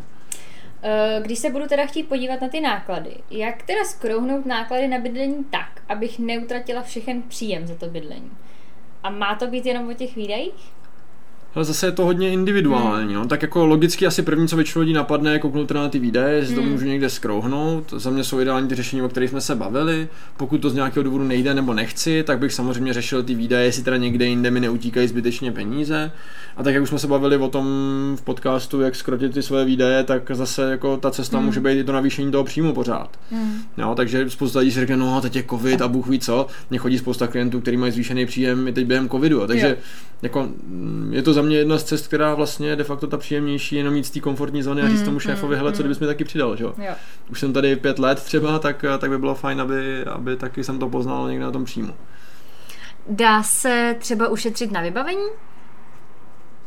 Eh, 0.83 1.21
když 1.21 1.39
se 1.39 1.49
budu 1.49 1.67
teda 1.67 1.85
chtít 1.85 2.03
podívat 2.03 2.41
na 2.41 2.49
ty 2.49 2.61
náklady, 2.61 3.15
jak 3.31 3.63
teda 3.63 3.83
skrouhnout 3.83 4.45
náklady 4.45 4.87
na 4.87 4.99
bydlení 4.99 5.43
tak, 5.43 5.81
abych 5.89 6.19
neutratila 6.19 6.81
všechen 6.81 7.21
příjem 7.21 7.67
za 7.67 7.75
to 7.75 7.87
bydlení? 7.87 8.31
A 9.03 9.09
má 9.09 9.35
to 9.35 9.47
být 9.47 9.65
jenom 9.65 9.89
o 9.89 9.93
těch 9.93 10.15
výdajích? 10.15 10.73
Ale 11.55 11.65
zase 11.65 11.87
je 11.87 11.91
to 11.91 12.05
hodně 12.05 12.31
individuální. 12.31 13.13
Hmm. 13.13 13.23
No. 13.23 13.27
Tak 13.27 13.41
jako 13.41 13.65
logicky 13.65 14.07
asi 14.07 14.21
první, 14.21 14.47
co 14.47 14.55
většinou 14.55 14.81
lidí 14.81 14.93
napadne, 14.93 15.33
je 15.33 15.39
kouknout 15.39 15.71
na 15.71 15.89
ty 15.89 15.99
výdaje, 15.99 16.35
jestli 16.35 16.55
hmm. 16.55 16.63
to 16.63 16.69
můžu 16.69 16.85
někde 16.85 17.09
skrouhnout. 17.09 17.93
Za 17.97 18.09
mě 18.09 18.23
jsou 18.23 18.39
ideální 18.39 18.67
ty 18.67 18.75
řešení, 18.75 19.01
o 19.01 19.09
kterých 19.09 19.29
jsme 19.29 19.41
se 19.41 19.55
bavili. 19.55 20.07
Pokud 20.37 20.57
to 20.57 20.69
z 20.69 20.73
nějakého 20.73 21.03
důvodu 21.03 21.23
nejde 21.23 21.53
nebo 21.53 21.73
nechci, 21.73 22.23
tak 22.23 22.39
bych 22.39 22.53
samozřejmě 22.53 22.93
řešil 22.93 23.23
ty 23.23 23.35
výdaje, 23.35 23.65
jestli 23.65 23.83
teda 23.83 23.97
někde 23.97 24.25
jinde 24.25 24.51
mi 24.51 24.59
neutíkají 24.59 25.07
zbytečně 25.07 25.51
peníze. 25.51 26.11
A 26.57 26.63
tak 26.63 26.73
jak 26.73 26.83
už 26.83 26.89
jsme 26.89 26.99
se 26.99 27.07
bavili 27.07 27.37
o 27.37 27.47
tom 27.47 27.65
v 28.15 28.21
podcastu, 28.21 28.81
jak 28.81 28.95
skrotit 28.95 29.33
ty 29.33 29.43
své 29.43 29.65
výdaje, 29.65 30.03
tak 30.03 30.31
zase 30.33 30.71
jako 30.71 30.97
ta 30.97 31.11
cesta 31.11 31.37
hmm. 31.37 31.45
může 31.45 31.59
být 31.59 31.79
i 31.79 31.83
to 31.83 31.91
navýšení 31.91 32.31
toho 32.31 32.43
příjmu 32.43 32.73
pořád. 32.73 33.19
Hmm. 33.31 33.61
Jo, 33.77 33.93
takže 33.95 34.29
spousta 34.29 34.59
lidí 34.59 34.71
si 34.71 34.79
řekne, 34.79 34.97
no 34.97 35.21
teď 35.21 35.35
je 35.35 35.43
covid 35.49 35.81
a 35.81 35.87
Bůh 35.87 36.07
ví 36.07 36.19
co. 36.19 36.47
Mně 36.69 36.79
chodí 36.79 36.97
spousta 36.97 37.27
klientů, 37.27 37.61
kteří 37.61 37.77
mají 37.77 37.91
zvýšený 37.91 38.25
příjem 38.25 38.67
i 38.67 38.73
teď 38.73 38.85
během 38.85 39.09
covidu. 39.09 39.47
Takže 39.47 39.67
jo. 39.67 39.75
Jako, 40.21 40.49
je 41.09 41.21
to 41.21 41.33
za 41.33 41.41
mě 41.41 41.57
jedna 41.57 41.77
z 41.77 41.83
cest, 41.83 42.07
která 42.07 42.35
vlastně 42.35 42.69
je 42.69 42.75
de 42.75 42.83
facto 42.83 43.07
ta 43.07 43.17
příjemnější, 43.17 43.75
jenom 43.75 43.93
mít 43.93 44.05
z 44.05 44.11
té 44.11 44.19
komfortní 44.19 44.63
zóny 44.63 44.81
a 44.81 44.89
říct 44.89 44.99
mm, 44.99 45.05
tomu 45.05 45.19
šéfovi, 45.19 45.55
mm, 45.55 45.57
hele, 45.57 45.71
co 45.71 45.77
mm. 45.77 45.83
kdybys 45.83 45.99
mi 45.99 46.07
taky 46.07 46.23
přidal, 46.23 46.55
že 46.55 46.63
jo? 46.63 46.73
Už 47.29 47.39
jsem 47.39 47.53
tady 47.53 47.75
pět 47.75 47.99
let 47.99 48.23
třeba, 48.23 48.59
tak, 48.59 48.85
tak 48.99 49.09
by 49.09 49.17
bylo 49.17 49.35
fajn, 49.35 49.61
aby, 49.61 50.05
aby 50.05 50.35
taky 50.35 50.63
jsem 50.63 50.79
to 50.79 50.89
poznal 50.89 51.29
někde 51.29 51.45
na 51.45 51.51
tom 51.51 51.65
příjmu. 51.65 51.93
Dá 53.09 53.43
se 53.43 53.95
třeba 53.99 54.27
ušetřit 54.27 54.71
na 54.71 54.81
vybavení? 54.81 55.27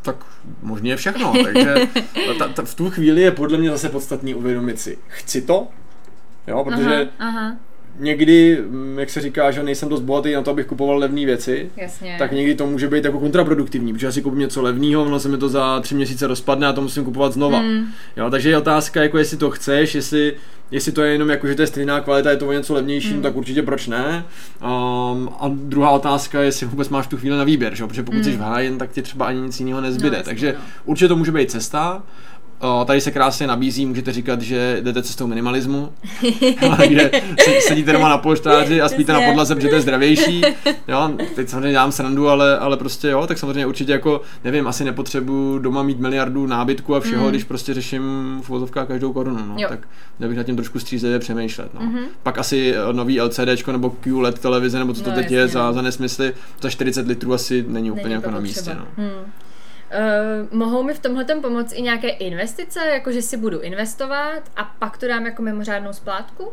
tak 0.03 0.17
možně 0.63 0.97
všechno. 0.97 1.33
Takže 1.45 1.75
ta, 2.39 2.49
ta, 2.49 2.63
v 2.63 2.75
tu 2.75 2.91
chvíli 2.91 3.21
je 3.21 3.31
podle 3.31 3.59
mě 3.59 3.71
zase 3.71 3.89
podstatný 3.89 4.35
uvědomit 4.35 4.81
si, 4.81 4.99
chci 5.09 5.43
to, 5.43 5.69
jo, 6.47 6.65
protože 6.65 7.09
aha, 7.19 7.41
aha 7.41 7.57
někdy, 7.99 8.59
mm, 8.69 8.99
jak 8.99 9.11
se 9.11 9.21
říká, 9.21 9.51
že 9.51 9.63
nejsem 9.63 9.89
dost 9.89 10.01
bohatý 10.01 10.33
na 10.33 10.43
to, 10.43 10.51
abych 10.51 10.67
kupoval 10.67 10.99
levné 10.99 11.27
věci, 11.27 11.71
Jasně. 11.77 12.17
tak 12.19 12.33
někdy 12.33 12.55
to 12.55 12.67
může 12.67 12.89
být 12.89 13.05
jako 13.05 13.19
kontraproduktivní, 13.19 13.93
protože 13.93 14.07
já 14.07 14.13
si 14.13 14.23
koupím 14.23 14.39
něco 14.39 14.63
levného, 14.63 15.03
ono 15.03 15.21
se 15.21 15.29
mi 15.29 15.39
to 15.39 15.49
za 15.49 15.81
tři 15.81 15.95
měsíce 15.95 16.27
rozpadne 16.27 16.67
a 16.67 16.73
to 16.73 16.81
musím 16.81 17.05
kupovat 17.05 17.33
znova. 17.33 17.63
Mm. 17.63 17.87
Jo, 18.17 18.31
takže 18.31 18.51
je 18.51 18.59
otázka, 18.59 19.03
jako 19.03 19.19
jestli 19.19 19.37
to 19.37 19.51
chceš, 19.51 19.95
jestli, 19.95 20.35
jestli 20.71 20.93
to 20.93 21.03
je 21.03 21.13
jenom 21.13 21.31
jako, 21.31 21.47
že 21.47 21.55
to 21.55 21.63
je 21.63 21.67
stejná 21.67 22.01
kvalita, 22.01 22.31
je 22.31 22.37
to 22.37 22.49
o 22.49 22.53
něco 22.53 22.75
levnější, 22.75 23.11
mm. 23.11 23.17
no, 23.17 23.23
tak 23.23 23.37
určitě 23.37 23.63
proč 23.63 23.87
ne. 23.87 24.25
Um, 24.63 25.29
a 25.41 25.51
druhá 25.53 25.91
otázka 25.91 26.41
je, 26.41 26.47
jestli 26.47 26.67
vůbec 26.67 26.89
máš 26.89 27.07
tu 27.07 27.17
chvíli 27.17 27.37
na 27.37 27.45
výběr, 27.45 27.75
že? 27.75 27.87
protože 27.87 28.03
pokud 28.03 28.17
mm. 28.17 28.25
jsi 28.25 28.33
v 28.33 28.41
hájen, 28.41 28.79
tak 28.79 28.91
ti 28.91 29.03
třeba 29.03 29.27
ani 29.27 29.41
nic 29.41 29.61
jiného 29.61 29.81
nezbyde. 29.81 30.17
No, 30.17 30.23
takže 30.23 30.53
no. 30.53 30.65
určitě 30.85 31.09
to 31.09 31.17
může 31.17 31.33
být 31.33 31.51
cesta. 31.51 32.03
O, 32.61 32.85
tady 32.85 33.01
se 33.01 33.11
krásně 33.11 33.47
nabízí, 33.47 33.87
můžete 33.87 34.13
říkat, 34.13 34.41
že 34.41 34.79
jdete 34.81 35.03
cestou 35.03 35.27
minimalismu, 35.27 35.93
kde 36.89 37.11
sedíte 37.61 37.93
doma 37.93 38.09
na 38.09 38.19
polštáři 38.19 38.81
a 38.81 38.89
spíte 38.89 39.13
na 39.13 39.21
podlaze, 39.21 39.55
protože 39.55 39.69
to 39.69 39.75
je 39.75 39.81
zdravější. 39.81 40.43
Jo, 40.89 41.11
teď 41.35 41.49
samozřejmě 41.49 41.71
dělám 41.71 41.93
srandu, 41.93 42.29
ale, 42.29 42.59
ale 42.59 42.77
prostě 42.77 43.09
jo, 43.09 43.27
tak 43.27 43.39
samozřejmě 43.39 43.67
určitě 43.67 43.93
jako, 43.93 44.21
nevím, 44.45 44.67
asi 44.67 44.85
nepotřebuji 44.85 45.59
doma 45.59 45.83
mít 45.83 46.01
miliardu 46.01 46.47
nábytku 46.47 46.95
a 46.95 47.01
všeho, 47.01 47.25
mm. 47.25 47.31
když 47.31 47.45
prostě 47.45 47.75
řeším 47.75 48.03
v 48.43 48.49
vozovkách 48.49 48.89
každou 48.89 49.13
korunu, 49.13 49.47
no, 49.47 49.55
jo. 49.59 49.69
tak 49.69 49.89
bych 50.19 50.37
nad 50.37 50.43
tím 50.43 50.57
trošku 50.57 50.79
střízlivě 50.79 51.19
přemýšlet. 51.19 51.75
No. 51.75 51.81
Mm-hmm. 51.81 52.05
Pak 52.23 52.39
asi 52.39 52.75
nový 52.93 53.21
LCD 53.21 53.67
nebo 53.73 53.91
QLED 53.91 54.39
televize, 54.39 54.79
nebo 54.79 54.95
co 54.95 55.03
to 55.03 55.11
no, 55.11 55.17
teď 55.17 55.25
jasně, 55.25 55.37
je 55.37 55.49
za, 55.49 55.67
no. 55.67 55.73
za 55.73 55.83
nesmysly, 55.83 56.35
za 56.61 56.71
40 56.71 57.07
litrů 57.07 57.35
asi 57.35 57.65
není 57.69 57.91
úplně 57.91 58.03
není 58.05 58.15
jako 58.15 58.31
na 58.31 58.41
místě. 58.41 58.77
No. 58.79 58.87
Mm. 58.97 59.33
Uh, 59.95 60.59
mohou 60.59 60.83
mi 60.83 60.95
v 60.95 60.99
tomhle 60.99 61.25
pomoct 61.25 61.73
i 61.73 61.83
nějaké 61.83 62.09
investice, 62.09 62.81
jako 62.87 63.13
že 63.13 63.23
si 63.23 63.37
budu 63.37 63.61
investovat 63.61 64.43
a 64.57 64.65
pak 64.65 64.99
to 64.99 65.09
dám 65.09 65.27
jako 65.27 65.43
mimořádnou 65.43 65.93
splátku? 65.93 66.53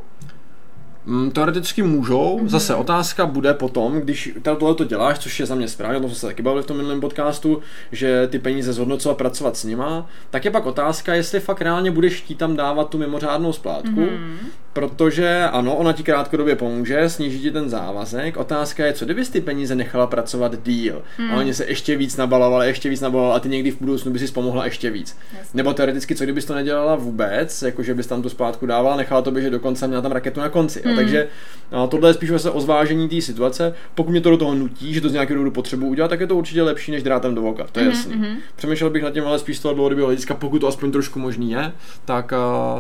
Mm, 1.12 1.32
teoreticky 1.32 1.84
můžou. 1.84 2.40
Mm-hmm. 2.40 2.48
Zase 2.48 2.76
otázka 2.76 3.26
bude 3.26 3.54
potom, 3.54 4.02
když 4.02 4.34
tohle 4.42 4.76
to 4.76 4.84
děláš, 4.84 5.20
což 5.20 5.40
je 5.40 5.46
za 5.46 5.56
mě 5.56 5.68
správně, 5.68 5.98
o 5.98 6.02
tom 6.02 6.10
jsme 6.10 6.20
se 6.20 6.28
taky 6.28 6.42
bavili 6.42 6.64
v 6.64 6.66
tom 6.66 6.78
minulém 6.78 7.02
podcastu, 7.02 7.62
že 7.92 8.28
ty 8.28 8.40
peníze 8.40 8.74
zhodnocovat, 8.74 9.18
pracovat 9.18 9.58
s 9.58 9.64
nima, 9.64 10.10
tak 10.30 10.46
je 10.46 10.52
pak 10.52 10.66
otázka, 10.66 11.14
jestli 11.14 11.40
fakt 11.40 11.62
reálně 11.62 11.92
budeš 11.92 12.14
chtít 12.14 12.38
tam 12.38 12.56
dávat 12.56 12.90
tu 12.90 12.98
mimořádnou 12.98 13.54
splátku. 13.54 13.90
Mm-hmm 13.90 14.38
Protože 14.74 15.44
ano, 15.52 15.76
ona 15.76 15.94
ti 15.94 16.04
krátkodobě 16.04 16.56
pomůže, 16.56 17.10
sníží 17.10 17.40
ti 17.40 17.52
ten 17.52 17.70
závazek. 17.70 18.38
Otázka 18.38 18.86
je, 18.86 18.94
co 18.94 19.06
kdybys 19.06 19.30
ty 19.30 19.42
peníze 19.42 19.76
nechala 19.76 20.08
pracovat 20.08 20.64
díl 20.64 21.02
hmm. 21.18 21.32
a 21.32 21.36
oni 21.36 21.54
se 21.54 21.66
ještě 21.66 21.98
víc 21.98 22.18
nabalovali, 22.18 22.68
ještě 22.68 22.90
víc 22.90 23.02
nabalovali 23.02 23.36
a 23.36 23.40
ty 23.40 23.50
někdy 23.50 23.72
v 23.72 23.80
budoucnu 23.80 24.12
by 24.12 24.20
si 24.20 24.28
pomohla 24.28 24.66
ještě 24.66 24.90
víc. 24.90 25.18
Jasně. 25.38 25.58
Nebo 25.58 25.74
teoreticky, 25.74 26.16
co 26.16 26.24
kdybys 26.24 26.46
to 26.46 26.56
nedělala 26.56 26.96
vůbec, 26.96 27.62
jakože 27.62 27.94
bys 27.94 28.08
tam 28.08 28.22
tu 28.22 28.30
zpátku 28.30 28.66
dávala, 28.66 28.96
nechala 28.96 29.22
to 29.22 29.32
běžet 29.32 29.50
do 29.50 29.60
konce 29.60 29.86
a 29.86 29.88
měla 29.88 30.02
tam 30.02 30.12
raketu 30.12 30.40
na 30.40 30.50
konci. 30.50 30.82
Hmm. 30.86 30.96
Takže 31.04 31.28
a 31.72 31.88
tohle 31.88 32.10
je 32.10 32.14
spíš 32.14 32.30
se 32.38 32.52
o 32.52 32.62
zvážení 32.62 33.10
té 33.10 33.22
situace. 33.22 33.74
Pokud 33.96 34.12
mě 34.12 34.22
to 34.22 34.30
do 34.30 34.38
toho 34.38 34.56
nutí, 34.56 34.94
že 34.94 35.02
to 35.02 35.10
z 35.10 35.14
nějakého 35.14 35.36
důvodu 35.36 35.52
potřebuji 35.52 35.88
udělat, 35.88 36.08
tak 36.08 36.20
je 36.20 36.28
to 36.28 36.36
určitě 36.36 36.64
lepší 36.64 36.92
než 36.92 37.04
drátem 37.04 37.36
do 37.36 37.42
voka. 37.42 37.68
To 37.72 37.80
je 37.80 37.86
hmm. 37.86 37.94
jasný. 37.94 38.14
Hmm. 38.14 38.38
Přemýšlel 38.56 38.90
bych 38.90 39.04
nad 39.04 39.14
tím 39.14 39.24
ale 39.24 39.40
spíš 39.40 39.58
z 39.58 39.60
toho 39.60 39.74
dlouhodobého 39.74 40.08
hlediska, 40.08 40.34
pokud 40.34 40.60
to 40.60 40.68
aspoň 40.68 40.92
trošku 40.92 41.20
možný 41.20 41.52
je, 41.52 41.72
tak, 42.06 42.34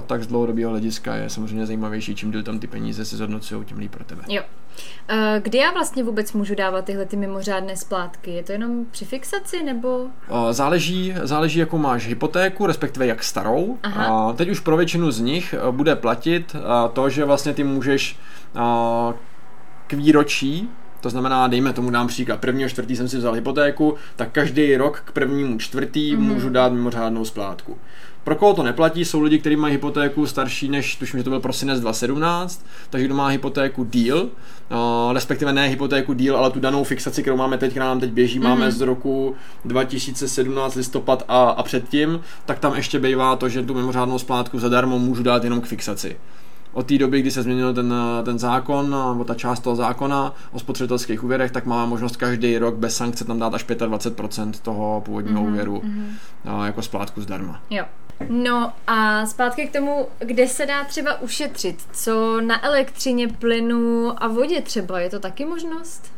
tak 0.07 0.23
z 0.23 0.27
dlouhodobého 0.27 0.71
hlediska 0.71 1.15
je 1.15 1.29
samozřejmě 1.29 1.65
zajímavější, 1.65 2.15
čím 2.15 2.31
díl 2.31 2.43
tam 2.43 2.59
ty 2.59 2.67
peníze 2.67 3.05
se 3.05 3.17
zhodnocují, 3.17 3.65
tím 3.65 3.77
líp 3.77 3.91
pro 3.91 4.03
tebe. 4.03 4.21
Jo. 4.29 4.41
Eh, 5.07 5.41
kdy 5.43 5.57
já 5.57 5.71
vlastně 5.71 6.03
vůbec 6.03 6.33
můžu 6.33 6.55
dávat 6.55 6.85
tyhle 6.85 7.05
ty 7.05 7.17
mimořádné 7.17 7.77
splátky? 7.77 8.31
Je 8.31 8.43
to 8.43 8.51
jenom 8.51 8.85
při 8.91 9.05
fixaci 9.05 9.63
nebo? 9.63 10.07
Eh, 10.27 10.53
záleží, 10.53 11.15
záleží, 11.23 11.59
jakou 11.59 11.77
máš 11.77 12.07
hypotéku, 12.07 12.65
respektive 12.65 13.05
jak 13.05 13.23
starou. 13.23 13.77
Aha. 13.83 14.33
Teď 14.33 14.49
už 14.49 14.59
pro 14.59 14.77
většinu 14.77 15.11
z 15.11 15.19
nich 15.19 15.55
eh, 15.57 15.71
bude 15.71 15.95
platit 15.95 16.55
to, 16.93 17.09
že 17.09 17.25
vlastně 17.25 17.53
ty 17.53 17.63
můžeš 17.63 18.19
k 19.87 19.93
výročí 19.93 20.69
to 21.01 21.09
znamená, 21.09 21.47
dejme 21.47 21.73
tomu 21.73 21.89
dám 21.89 22.07
příklad, 22.07 22.39
prvního 22.39 22.69
čtvrtý 22.69 22.95
jsem 22.95 23.07
si 23.07 23.17
vzal 23.17 23.33
hypotéku, 23.33 23.95
tak 24.15 24.31
každý 24.31 24.77
rok 24.77 25.03
k 25.05 25.11
prvnímu 25.11 25.57
čtvrtý 25.57 26.15
mm-hmm. 26.15 26.19
můžu 26.19 26.49
dát 26.49 26.71
mimořádnou 26.71 27.25
splátku. 27.25 27.77
Pro 28.23 28.35
koho 28.35 28.53
to 28.53 28.63
neplatí, 28.63 29.05
jsou 29.05 29.21
lidi, 29.21 29.39
kteří 29.39 29.55
mají 29.55 29.71
hypotéku 29.71 30.27
starší 30.27 30.69
než, 30.69 30.95
tuším, 30.95 31.19
že 31.19 31.23
to 31.23 31.29
byl 31.29 31.39
prosinec 31.39 31.79
2017, 31.79 32.65
takže 32.89 33.05
kdo 33.05 33.15
má 33.15 33.27
hypotéku 33.27 33.83
deal, 33.83 34.17
uh, 34.17 34.27
respektive 35.13 35.53
ne 35.53 35.67
hypotéku 35.67 36.13
deal, 36.13 36.37
ale 36.37 36.51
tu 36.51 36.59
danou 36.59 36.83
fixaci, 36.83 37.21
kterou 37.21 37.37
máme 37.37 37.57
teď, 37.57 37.71
která 37.71 37.85
nám 37.85 37.99
teď 37.99 38.11
běží, 38.11 38.39
mm-hmm. 38.39 38.43
máme 38.43 38.71
z 38.71 38.81
roku 38.81 39.35
2017 39.65 40.75
listopad 40.75 41.23
a, 41.27 41.43
a 41.43 41.63
předtím, 41.63 42.21
tak 42.45 42.59
tam 42.59 42.75
ještě 42.75 42.99
bývá 42.99 43.35
to, 43.35 43.49
že 43.49 43.63
tu 43.63 43.73
mimořádnou 43.73 44.19
splátku 44.19 44.59
zadarmo 44.59 44.99
můžu 44.99 45.23
dát 45.23 45.43
jenom 45.43 45.61
k 45.61 45.65
fixaci 45.65 46.17
od 46.73 46.85
té 46.85 46.97
doby, 46.97 47.21
kdy 47.21 47.31
se 47.31 47.43
změnil 47.43 47.73
ten, 47.73 47.93
ten 48.25 48.39
zákon, 48.39 48.95
nebo 49.11 49.23
ta 49.23 49.35
část 49.35 49.59
toho 49.59 49.75
zákona 49.75 50.33
o 50.51 50.59
spotřebitelských 50.59 51.23
úvěrech, 51.23 51.51
tak 51.51 51.65
máme 51.65 51.89
možnost 51.89 52.17
každý 52.17 52.57
rok 52.57 52.75
bez 52.75 52.95
sankce 52.95 53.25
tam 53.25 53.39
dát 53.39 53.53
až 53.53 53.65
25% 53.65 54.51
toho 54.61 55.01
původního 55.05 55.41
mm-hmm, 55.41 55.47
úvěru 55.47 55.83
mm-hmm. 55.85 56.65
jako 56.65 56.81
splátku 56.81 57.21
zdarma. 57.21 57.61
Jo. 57.69 57.85
No 58.29 58.73
a 58.87 59.25
zpátky 59.25 59.67
k 59.67 59.73
tomu, 59.73 60.07
kde 60.19 60.47
se 60.47 60.65
dá 60.65 60.83
třeba 60.83 61.21
ušetřit. 61.21 61.75
Co 61.91 62.41
na 62.41 62.65
elektřině, 62.65 63.27
plynu 63.27 64.13
a 64.23 64.27
vodě 64.27 64.61
třeba, 64.61 64.99
je 64.99 65.09
to 65.09 65.19
taky 65.19 65.45
možnost? 65.45 66.11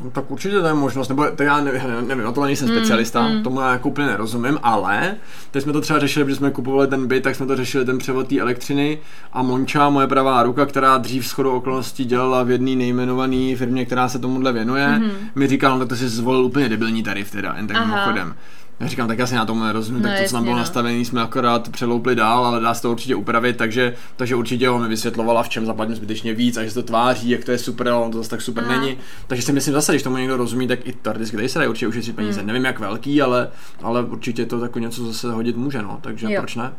No, 0.00 0.10
tak 0.10 0.30
určitě 0.30 0.60
to 0.60 0.66
je 0.66 0.74
možnost, 0.74 1.08
nebo 1.08 1.26
to 1.36 1.42
já 1.42 1.60
nevím, 1.60 2.08
nevím, 2.08 2.24
na 2.24 2.32
tohle 2.32 2.48
nejsem 2.48 2.68
mm, 2.68 2.74
specialista, 2.74 3.28
mm. 3.28 3.42
tomu 3.42 3.60
já 3.60 3.72
jako 3.72 3.88
úplně 3.88 4.06
nerozumím, 4.06 4.58
ale 4.62 5.16
teď 5.50 5.62
jsme 5.62 5.72
to 5.72 5.80
třeba 5.80 5.98
řešili, 5.98 6.24
když 6.24 6.36
jsme 6.36 6.50
kupovali 6.50 6.88
ten 6.88 7.06
byt, 7.06 7.22
tak 7.22 7.34
jsme 7.34 7.46
to 7.46 7.56
řešili 7.56 7.84
ten 7.84 7.98
převod 7.98 8.28
té 8.28 8.38
elektřiny 8.38 8.98
a 9.32 9.42
Monča, 9.42 9.90
moje 9.90 10.06
pravá 10.06 10.42
ruka, 10.42 10.66
která 10.66 10.98
dřív 10.98 11.26
shodou 11.26 11.50
okolností 11.50 12.04
dělala 12.04 12.42
v 12.42 12.50
jedné 12.50 12.76
nejmenované 12.76 13.56
firmě, 13.56 13.84
která 13.84 14.08
se 14.08 14.18
tomuhle 14.18 14.52
věnuje, 14.52 14.88
mm. 14.88 15.10
mi 15.34 15.46
říkala, 15.46 15.74
no 15.74 15.80
tak 15.80 15.88
to 15.88 15.96
si 15.96 16.08
zvolil 16.08 16.44
úplně 16.44 16.68
debilní 16.68 17.02
tarif 17.02 17.30
teda, 17.30 17.54
jen 17.56 17.66
tak 17.66 17.86
mimochodem. 17.86 18.34
Já 18.80 18.86
říkám, 18.86 19.08
tak 19.08 19.20
asi 19.20 19.34
na 19.34 19.46
tomu 19.46 19.64
nerozumím, 19.64 20.02
no, 20.02 20.08
tak 20.08 20.18
to, 20.18 20.28
co 20.28 20.34
nám 20.34 20.44
bylo 20.44 20.56
no. 20.56 20.60
nastavené, 20.60 20.98
jsme 20.98 21.22
akorát 21.22 21.68
přeloupli 21.68 22.14
dál, 22.14 22.46
ale 22.46 22.60
dá 22.60 22.74
se 22.74 22.82
to 22.82 22.90
určitě 22.90 23.14
upravit, 23.14 23.56
takže, 23.56 23.96
takže 24.16 24.34
určitě 24.34 24.68
ho 24.68 24.78
mi 24.78 24.88
vysvětlovala, 24.88 25.42
v 25.42 25.48
čem 25.48 25.66
zaplatím 25.66 25.94
zbytečně 25.94 26.34
víc 26.34 26.56
a 26.56 26.62
že 26.62 26.70
se 26.70 26.74
to 26.74 26.82
tváří, 26.82 27.30
jak 27.30 27.44
to 27.44 27.50
je 27.50 27.58
super, 27.58 27.88
ale 27.88 28.04
on 28.04 28.10
to 28.10 28.18
zase 28.18 28.30
tak 28.30 28.40
super 28.40 28.64
Aha. 28.64 28.80
není. 28.80 28.98
Takže 29.26 29.42
si 29.42 29.52
myslím 29.52 29.74
zase, 29.74 29.92
když 29.92 30.02
tomu 30.02 30.16
někdo 30.16 30.36
rozumí, 30.36 30.68
tak 30.68 30.86
i 30.86 30.92
teoreticky 30.92 31.36
tady 31.36 31.48
se 31.48 31.58
dají 31.58 31.68
určitě 31.68 31.88
ušetřit 31.88 32.16
peníze. 32.16 32.40
Hmm. 32.40 32.46
Nevím 32.46 32.64
jak 32.64 32.78
velký, 32.78 33.22
ale, 33.22 33.48
ale 33.82 34.02
určitě 34.02 34.46
to 34.46 34.62
jako 34.62 34.78
něco 34.78 35.06
zase 35.06 35.32
hodit 35.32 35.56
může, 35.56 35.82
no, 35.82 35.98
takže 36.00 36.26
jo. 36.32 36.40
proč 36.40 36.54
ne? 36.56 36.72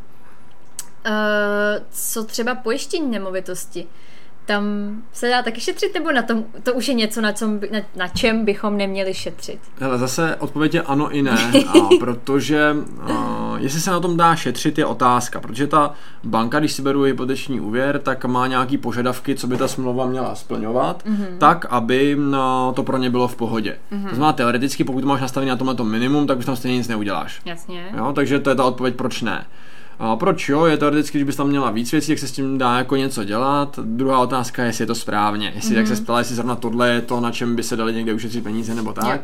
Uh, 1.05 1.11
co 1.91 2.23
třeba 2.23 2.55
pojištění 2.55 3.11
nemovitosti? 3.11 3.87
Tam 4.45 4.63
se 5.13 5.29
dá 5.29 5.41
taky 5.41 5.61
šetřit, 5.61 5.93
nebo 5.93 6.11
na 6.11 6.21
tom, 6.21 6.43
to 6.63 6.73
už 6.73 6.87
je 6.87 6.93
něco, 6.93 7.21
na, 7.21 7.31
čem, 7.31 7.61
na, 7.71 7.79
na 7.95 8.07
čem 8.07 8.45
bychom 8.45 8.77
neměli 8.77 9.13
šetřit? 9.13 9.59
Hele, 9.79 9.97
zase 9.97 10.35
odpověď 10.35 10.73
je 10.73 10.81
ano 10.81 11.09
i 11.11 11.21
ne, 11.21 11.51
a 11.67 11.89
protože 11.99 12.75
a, 13.01 13.55
jestli 13.57 13.81
se 13.81 13.91
na 13.91 13.99
tom 13.99 14.17
dá 14.17 14.35
šetřit, 14.35 14.77
je 14.77 14.85
otázka, 14.85 15.39
protože 15.39 15.67
ta 15.67 15.93
banka, 16.23 16.59
když 16.59 16.71
si 16.71 16.81
beru 16.81 17.01
hypoteční 17.01 17.59
úvěr, 17.59 17.99
tak 17.99 18.25
má 18.25 18.47
nějaký 18.47 18.77
požadavky, 18.77 19.35
co 19.35 19.47
by 19.47 19.57
ta 19.57 19.67
smlouva 19.67 20.05
měla 20.05 20.35
splňovat, 20.35 21.05
mm-hmm. 21.05 21.37
tak, 21.37 21.65
aby 21.69 22.17
a, 22.37 22.71
to 22.75 22.83
pro 22.83 22.97
ně 22.97 23.09
bylo 23.09 23.27
v 23.27 23.35
pohodě. 23.35 23.77
Mm-hmm. 23.91 24.09
To 24.09 24.15
znamená, 24.15 24.33
teoreticky, 24.33 24.83
pokud 24.83 25.03
máš 25.03 25.21
nastavený 25.21 25.49
na 25.49 25.55
tomhle 25.55 25.75
minimum, 25.83 26.27
tak 26.27 26.37
už 26.37 26.45
tam 26.45 26.55
stejně 26.55 26.77
nic 26.77 26.87
neuděláš. 26.87 27.41
Jasně. 27.45 27.85
Jo, 27.97 28.13
takže 28.15 28.39
to 28.39 28.49
je 28.49 28.55
ta 28.55 28.63
odpověď, 28.63 28.95
proč 28.95 29.21
ne. 29.21 29.45
A 29.99 30.15
proč 30.15 30.49
jo, 30.49 30.65
je 30.65 30.77
to 30.77 30.91
vždycky, 30.91 31.17
když 31.17 31.25
bys 31.25 31.35
tam 31.35 31.47
měla 31.47 31.71
víc 31.71 31.91
věcí, 31.91 32.11
jak 32.11 32.19
se 32.19 32.27
s 32.27 32.31
tím 32.31 32.57
dá 32.57 32.77
jako 32.77 32.95
něco 32.95 33.23
dělat. 33.23 33.79
Druhá 33.83 34.19
otázka 34.19 34.61
je, 34.61 34.69
jestli 34.69 34.81
je 34.81 34.87
to 34.87 34.95
správně. 34.95 35.51
Jestli, 35.55 35.71
mm-hmm. 35.71 35.77
jak 35.77 35.87
se 35.87 35.93
mhm. 35.93 36.03
ptala, 36.03 36.19
jestli 36.19 36.35
zrovna 36.35 36.55
tohle 36.55 36.89
je 36.89 37.01
to, 37.01 37.19
na 37.19 37.31
čem 37.31 37.55
by 37.55 37.63
se 37.63 37.75
dali 37.75 37.93
někde 37.93 38.13
ušetřit 38.13 38.43
peníze 38.43 38.75
nebo 38.75 38.93
tak. 38.93 39.05
Yeah. 39.05 39.21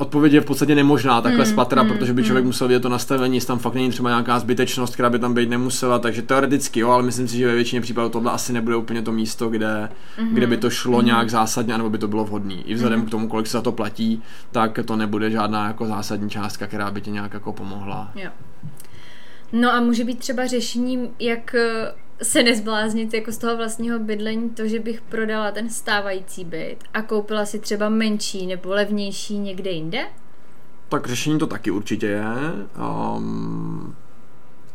Odpověď 0.00 0.32
je 0.32 0.40
v 0.40 0.44
podstatě 0.44 0.74
nemožná 0.74 1.20
takhle 1.20 1.44
mm, 1.44 1.50
spatra, 1.50 1.82
mm, 1.82 1.88
protože 1.88 2.12
by 2.12 2.24
člověk 2.24 2.44
mm. 2.44 2.48
musel 2.48 2.68
vidět 2.68 2.80
to 2.80 2.88
nastavení, 2.88 3.36
jestli 3.36 3.46
tam 3.46 3.58
fakt 3.58 3.74
není 3.74 3.90
třeba 3.90 4.10
nějaká 4.10 4.38
zbytečnost, 4.38 4.94
která 4.94 5.10
by 5.10 5.18
tam 5.18 5.34
být 5.34 5.48
nemusela, 5.48 5.98
takže 5.98 6.22
teoreticky 6.22 6.80
jo, 6.80 6.90
ale 6.90 7.02
myslím 7.02 7.28
si, 7.28 7.36
že 7.36 7.46
ve 7.46 7.54
většině 7.54 7.80
případů 7.80 8.08
tohle 8.08 8.32
asi 8.32 8.52
nebude 8.52 8.76
úplně 8.76 9.02
to 9.02 9.12
místo, 9.12 9.48
kde, 9.48 9.88
mm-hmm. 10.18 10.32
kde 10.32 10.46
by 10.46 10.56
to 10.56 10.70
šlo 10.70 10.98
mm-hmm. 10.98 11.04
nějak 11.04 11.30
zásadně, 11.30 11.76
nebo 11.76 11.90
by 11.90 11.98
to 11.98 12.08
bylo 12.08 12.24
vhodné. 12.24 12.54
I 12.54 12.74
vzhledem 12.74 13.02
mm-hmm. 13.02 13.06
k 13.06 13.10
tomu, 13.10 13.28
kolik 13.28 13.46
se 13.46 13.52
za 13.52 13.62
to 13.62 13.72
platí, 13.72 14.22
tak 14.50 14.78
to 14.84 14.96
nebude 14.96 15.30
žádná 15.30 15.66
jako 15.66 15.86
zásadní 15.86 16.30
částka, 16.30 16.66
která 16.66 16.90
by 16.90 17.00
ti 17.00 17.10
nějak 17.10 17.34
jako 17.34 17.52
pomohla. 17.52 18.10
Yeah. 18.14 18.32
No 19.52 19.72
a 19.72 19.80
může 19.80 20.04
být 20.04 20.18
třeba 20.18 20.46
řešením, 20.46 21.08
jak 21.18 21.54
eh, 21.54 21.94
se 22.22 22.42
nezbláznit 22.42 23.14
jako 23.14 23.32
z 23.32 23.38
toho 23.38 23.56
vlastního 23.56 23.98
bydlení 23.98 24.50
to, 24.50 24.68
že 24.68 24.78
bych 24.78 25.00
prodala 25.00 25.50
ten 25.50 25.70
stávající 25.70 26.44
byt 26.44 26.76
a 26.94 27.02
koupila 27.02 27.46
si 27.46 27.58
třeba 27.58 27.88
menší 27.88 28.46
nebo 28.46 28.70
levnější 28.70 29.38
někde 29.38 29.70
jinde? 29.70 30.06
Tak 30.88 31.06
řešení 31.06 31.38
to 31.38 31.46
taky 31.46 31.70
určitě 31.70 32.06
je. 32.06 32.24
Um, 33.16 33.96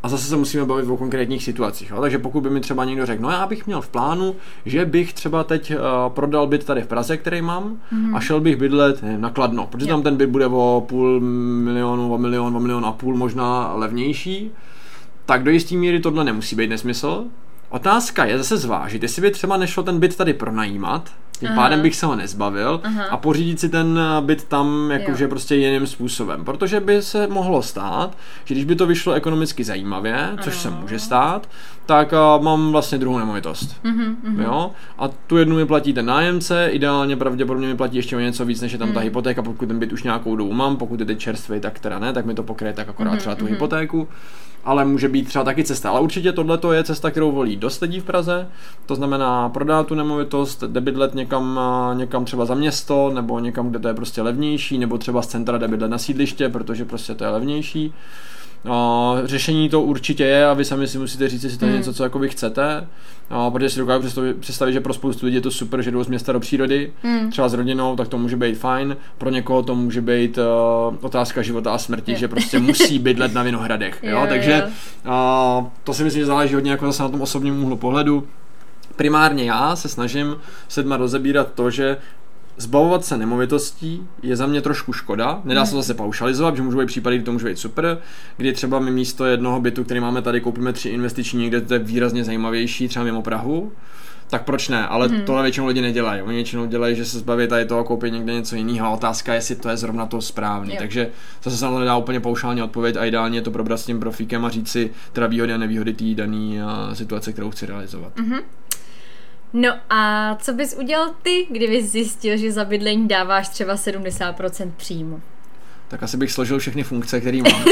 a 0.06 0.10
zase 0.10 0.28
se 0.28 0.36
musíme 0.36 0.66
bavit 0.66 0.90
o 0.90 0.98
konkrétních 0.98 1.44
situacích. 1.44 1.90
Jo? 1.90 2.02
Takže 2.02 2.20
pokud 2.20 2.42
by 2.42 2.50
mi 2.50 2.60
třeba 2.60 2.86
někdo 2.86 3.06
řekl, 3.06 3.24
no 3.24 3.30
já 3.30 3.48
bych 3.48 3.66
měl 3.66 3.82
v 3.82 3.90
plánu, 3.90 4.36
že 4.66 4.86
bych 4.86 5.14
třeba 5.14 5.44
teď 5.44 5.72
uh, 5.72 5.78
prodal 6.14 6.48
byt 6.48 6.64
tady 6.64 6.82
v 6.82 6.88
Praze, 6.88 7.18
který 7.18 7.42
mám, 7.42 7.78
mm-hmm. 7.94 8.16
a 8.16 8.20
šel 8.20 8.42
bych 8.42 8.56
bydlet 8.56 9.04
nevím, 9.04 9.22
na 9.22 9.30
Kladno, 9.30 9.68
protože 9.72 9.88
tam 9.88 10.04
ten 10.04 10.18
byt 10.18 10.30
bude 10.30 10.48
o 10.48 10.86
půl 10.88 11.20
milionu, 11.20 12.14
o 12.14 12.18
milion, 12.18 12.58
o 12.58 12.60
milion 12.60 12.86
a 12.86 12.92
půl 12.92 13.18
možná 13.18 13.74
levnější, 13.74 14.52
tak 15.26 15.44
do 15.44 15.52
jisté 15.52 15.76
míry 15.76 16.00
tohle 16.00 16.24
nemusí 16.24 16.56
být 16.56 16.70
nesmysl. 16.70 17.24
Otázka 17.70 18.26
je 18.26 18.38
zase 18.38 18.58
zvážit, 18.58 19.04
jestli 19.04 19.22
by 19.22 19.32
třeba 19.32 19.58
nešlo 19.58 19.84
ten 19.84 20.00
byt 20.00 20.16
tady 20.16 20.34
pronajímat, 20.34 21.12
tím 21.38 21.50
Aha. 21.50 21.62
pádem 21.62 21.82
bych 21.82 21.96
se 21.96 22.06
ho 22.06 22.16
nezbavil 22.16 22.82
Aha. 22.84 23.04
a 23.04 23.18
pořídit 23.18 23.60
si 23.60 23.70
ten 23.70 24.00
eh, 24.00 24.22
byt 24.22 24.44
tam 24.44 24.92
jakože 24.92 25.28
prostě 25.28 25.56
jiným 25.56 25.88
způsobem. 25.88 26.46
Protože 26.46 26.80
by 26.80 27.02
se 27.02 27.28
mohlo 27.28 27.62
stát, 27.62 28.18
že 28.46 28.54
když 28.54 28.66
by 28.66 28.76
to 28.76 28.88
vyšlo 28.88 29.14
ekonomicky 29.14 29.64
zajímavě, 29.64 30.16
ano. 30.16 30.38
což 30.42 30.58
se 30.58 30.70
může 30.70 31.00
stát, 31.00 31.50
tak 31.86 32.14
uh, 32.14 32.44
mám 32.44 32.72
vlastně 32.72 32.98
druhou 32.98 33.20
nemovitost. 33.20 33.82
Uh-huh. 33.84 34.16
Jo? 34.44 34.72
A 34.98 35.08
tu 35.08 35.38
jednu 35.38 35.56
mi 35.56 35.66
platí 35.66 35.94
ten 35.94 36.06
nájemce, 36.06 36.70
ideálně 36.72 37.18
pravděpodobně 37.18 37.68
mi 37.68 37.76
platí 37.76 37.98
ještě 37.98 38.16
o 38.16 38.20
něco 38.20 38.46
víc, 38.46 38.62
než 38.62 38.72
je 38.72 38.78
tam 38.78 38.90
uh-huh. 38.90 38.94
ta 38.94 39.00
hypotéka, 39.00 39.42
pokud 39.42 39.66
ten 39.66 39.80
byt 39.80 39.94
už 39.94 40.04
nějakou 40.04 40.36
dobu 40.36 40.54
mám, 40.54 40.78
pokud 40.78 41.00
je 41.00 41.06
teď 41.06 41.20
čerstvý, 41.20 41.60
tak 41.60 41.80
teda 41.80 42.00
ne, 42.00 42.14
tak 42.14 42.26
mi 42.26 42.34
to 42.34 42.44
pokryje 42.44 42.74
tak 42.74 42.90
akorát 42.90 43.14
uh-huh, 43.14 43.18
třeba 43.18 43.36
tu 43.36 43.46
uh-huh. 43.46 43.50
hypotéku 43.50 44.08
ale 44.66 44.86
může 44.86 45.10
být 45.10 45.28
třeba 45.28 45.44
taky 45.44 45.64
cesta. 45.64 45.90
Ale 45.90 46.00
určitě 46.00 46.32
tohle 46.32 46.60
je 46.74 46.84
cesta, 46.84 47.12
kterou 47.12 47.32
volí 47.32 47.56
dost 47.56 47.82
lidí 47.82 48.00
v 48.00 48.04
Praze, 48.04 48.48
to 48.86 48.96
znamená 48.96 49.50
prodat 49.50 49.88
tu 49.88 49.96
nemovitost, 49.96 50.64
jde 50.64 50.82
bydlet 50.82 51.16
někam, 51.16 51.60
někam 51.94 52.26
třeba 52.26 52.46
za 52.46 52.56
město, 52.56 53.12
nebo 53.14 53.40
někam, 53.40 53.70
kde 53.70 53.80
to 53.80 53.88
je 53.88 53.94
prostě 53.94 54.22
levnější, 54.22 54.78
nebo 54.78 54.98
třeba 54.98 55.22
z 55.22 55.28
centra 55.28 55.58
jde 55.58 55.68
bydlet 55.68 55.92
na 55.92 55.98
sídliště, 55.98 56.50
protože 56.50 56.86
prostě 56.86 57.16
to 57.16 57.24
je 57.24 57.30
levnější. 57.30 57.94
No, 58.66 59.18
řešení 59.24 59.70
to 59.70 59.82
určitě 59.82 60.24
je 60.24 60.46
a 60.46 60.54
vy 60.54 60.66
sami 60.66 60.88
si 60.88 60.98
musíte 60.98 61.30
říct, 61.30 61.44
jestli 61.44 61.60
to 61.60 61.66
je 61.66 61.72
hmm. 61.72 61.80
něco, 61.80 61.94
co 61.94 62.04
jako 62.04 62.20
vy 62.20 62.30
chcete. 62.30 62.88
No, 63.32 63.52
protože 63.52 63.70
si 63.70 63.80
dokážu 63.80 64.08
představit, 64.40 64.74
že 64.74 64.82
pro 64.82 64.94
spoustu 64.94 65.26
lidí 65.26 65.36
je 65.36 65.42
to 65.42 65.52
super, 65.52 65.82
že 65.82 65.92
jdou 65.92 66.04
z 66.04 66.08
města 66.08 66.32
do 66.32 66.40
přírody, 66.40 66.94
hmm. 67.04 67.32
třeba 67.32 67.50
s 67.50 67.54
rodinou, 67.54 67.96
tak 67.96 68.08
to 68.08 68.18
může 68.18 68.36
být 68.36 68.58
fajn. 68.58 68.98
Pro 69.18 69.30
někoho 69.30 69.64
to 69.64 69.76
může 69.76 70.02
být 70.02 70.38
uh, 70.38 70.44
otázka 71.02 71.42
života 71.42 71.72
a 71.72 71.78
smrti, 71.78 72.12
je. 72.12 72.18
že 72.18 72.28
prostě 72.28 72.60
musí 72.60 73.00
bydlet 73.00 73.34
na 73.34 73.44
Vinohradech. 73.44 74.00
jo? 74.04 74.20
jo? 74.20 74.26
Takže 74.30 74.64
uh, 74.64 75.68
to 75.84 75.94
si 75.94 76.04
myslím, 76.04 76.22
že 76.22 76.26
záleží 76.26 76.54
hodně 76.54 76.72
jako 76.72 76.86
zase 76.86 77.04
na 77.04 77.10
tom 77.10 77.22
osobním 77.22 77.64
úhlu 77.64 77.78
pohledu 77.78 78.28
primárně 78.96 79.44
já 79.44 79.76
se 79.76 79.90
snažím 79.90 80.36
sedma 80.68 80.98
rozebírat 80.98 81.54
to, 81.56 81.70
že 81.70 81.98
zbavovat 82.58 83.06
se 83.06 83.18
nemovitostí 83.18 84.08
je 84.24 84.36
za 84.36 84.48
mě 84.48 84.62
trošku 84.62 84.94
škoda. 84.94 85.42
Nedá 85.44 85.62
hmm. 85.62 85.70
se 85.70 85.76
zase 85.76 85.94
paušalizovat, 85.94 86.56
že 86.56 86.62
můžou 86.62 86.78
být 86.78 86.86
případy, 86.86 87.16
kdy 87.16 87.26
to 87.26 87.32
může 87.32 87.48
být 87.48 87.60
super, 87.60 87.98
kdy 88.38 88.54
třeba 88.54 88.80
my 88.80 88.92
místo 88.92 89.26
jednoho 89.26 89.62
bytu, 89.62 89.84
který 89.84 90.00
máme 90.00 90.22
tady, 90.22 90.42
koupíme 90.42 90.74
tři 90.74 90.90
investiční 90.90 91.42
někde, 91.42 91.62
to 91.62 91.74
je 91.74 91.80
výrazně 91.80 92.24
zajímavější, 92.24 92.88
třeba 92.88 93.06
mimo 93.06 93.22
Prahu 93.22 93.72
tak 94.30 94.44
proč 94.44 94.70
ne? 94.70 94.88
Ale 94.88 95.08
hmm. 95.08 95.22
tohle 95.22 95.42
většinou 95.42 95.68
lidi 95.68 95.82
nedělají. 95.82 96.22
Oni 96.22 96.36
většinou 96.36 96.66
dělají, 96.66 96.96
že 96.96 97.06
se 97.06 97.20
zbaví 97.20 97.48
tady 97.48 97.66
toho 97.66 97.82
a 97.82 97.84
koupí 97.84 98.12
někde 98.12 98.34
něco 98.34 98.56
jiného. 98.56 98.94
Otázka 98.94 99.34
je, 99.34 99.38
jestli 99.38 99.56
to 99.56 99.70
je 99.70 99.78
zrovna 99.78 100.06
to 100.06 100.22
správný. 100.22 100.74
Jo. 100.74 100.80
Takže 100.80 101.10
zase 101.44 101.58
se 101.58 101.70
nedá 101.70 101.98
úplně 101.98 102.20
paušálně 102.20 102.64
odpověď 102.64 102.96
a 102.96 103.06
ideálně 103.06 103.38
je 103.38 103.42
to 103.42 103.52
probrat 103.52 103.80
s 103.80 103.86
tím 103.86 104.00
profíkem 104.00 104.46
a 104.46 104.50
říct 104.50 104.70
si 104.70 104.92
teda 105.14 105.28
výhody 105.28 105.54
a 105.54 105.58
nevýhody 105.58 105.94
té 105.94 106.06
dané 106.06 106.62
situace, 106.94 107.34
kterou 107.34 107.52
chci 107.52 107.66
realizovat. 107.66 108.16
Mm-hmm. 108.16 108.40
No 109.58 109.70
a 109.90 110.36
co 110.42 110.54
bys 110.54 110.76
udělal 110.80 111.12
ty, 111.22 111.48
kdyby 111.52 111.84
zjistil, 111.84 112.38
že 112.38 112.52
za 112.52 112.66
bydlení 112.66 113.08
dáváš 113.08 113.50
třeba 113.50 113.76
70% 113.76 114.72
příjmu? 114.78 115.22
Tak 115.88 116.04
asi 116.04 116.18
bych 116.18 116.32
složil 116.32 116.60
všechny 116.60 116.84
funkce, 116.84 117.22
které 117.22 117.42
mám. 117.42 117.66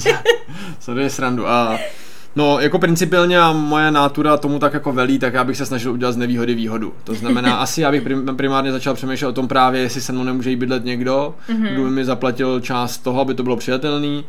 Sorry, 0.80 1.10
srandu. 1.10 1.48
A 1.48 1.78
No, 2.36 2.60
jako 2.60 2.78
principiálně 2.78 3.40
a 3.40 3.52
moje 3.52 3.90
nátura 3.90 4.36
tomu 4.36 4.58
tak 4.58 4.74
jako 4.74 4.92
velí, 4.92 5.18
tak 5.18 5.34
já 5.34 5.44
bych 5.44 5.56
se 5.56 5.66
snažil 5.66 5.92
udělat 5.92 6.12
z 6.12 6.16
nevýhody 6.16 6.54
výhodu. 6.54 6.92
To 7.04 7.14
znamená, 7.14 7.56
asi 7.56 7.80
já 7.80 7.90
bych 7.90 8.02
primárně 8.36 8.72
začal 8.72 8.94
přemýšlet 8.94 9.28
o 9.28 9.32
tom 9.32 9.48
právě, 9.48 9.80
jestli 9.80 10.00
se 10.00 10.12
mnou 10.12 10.24
nemůže 10.24 10.50
jít 10.50 10.56
bydlet 10.56 10.84
někdo, 10.84 11.34
mm-hmm. 11.48 11.72
kdo 11.72 11.84
by 11.84 11.90
mi 11.90 12.04
zaplatil 12.04 12.60
část 12.60 12.98
toho, 12.98 13.20
aby 13.20 13.34
to 13.34 13.42
bylo 13.42 13.56
přijatelný 13.56 14.24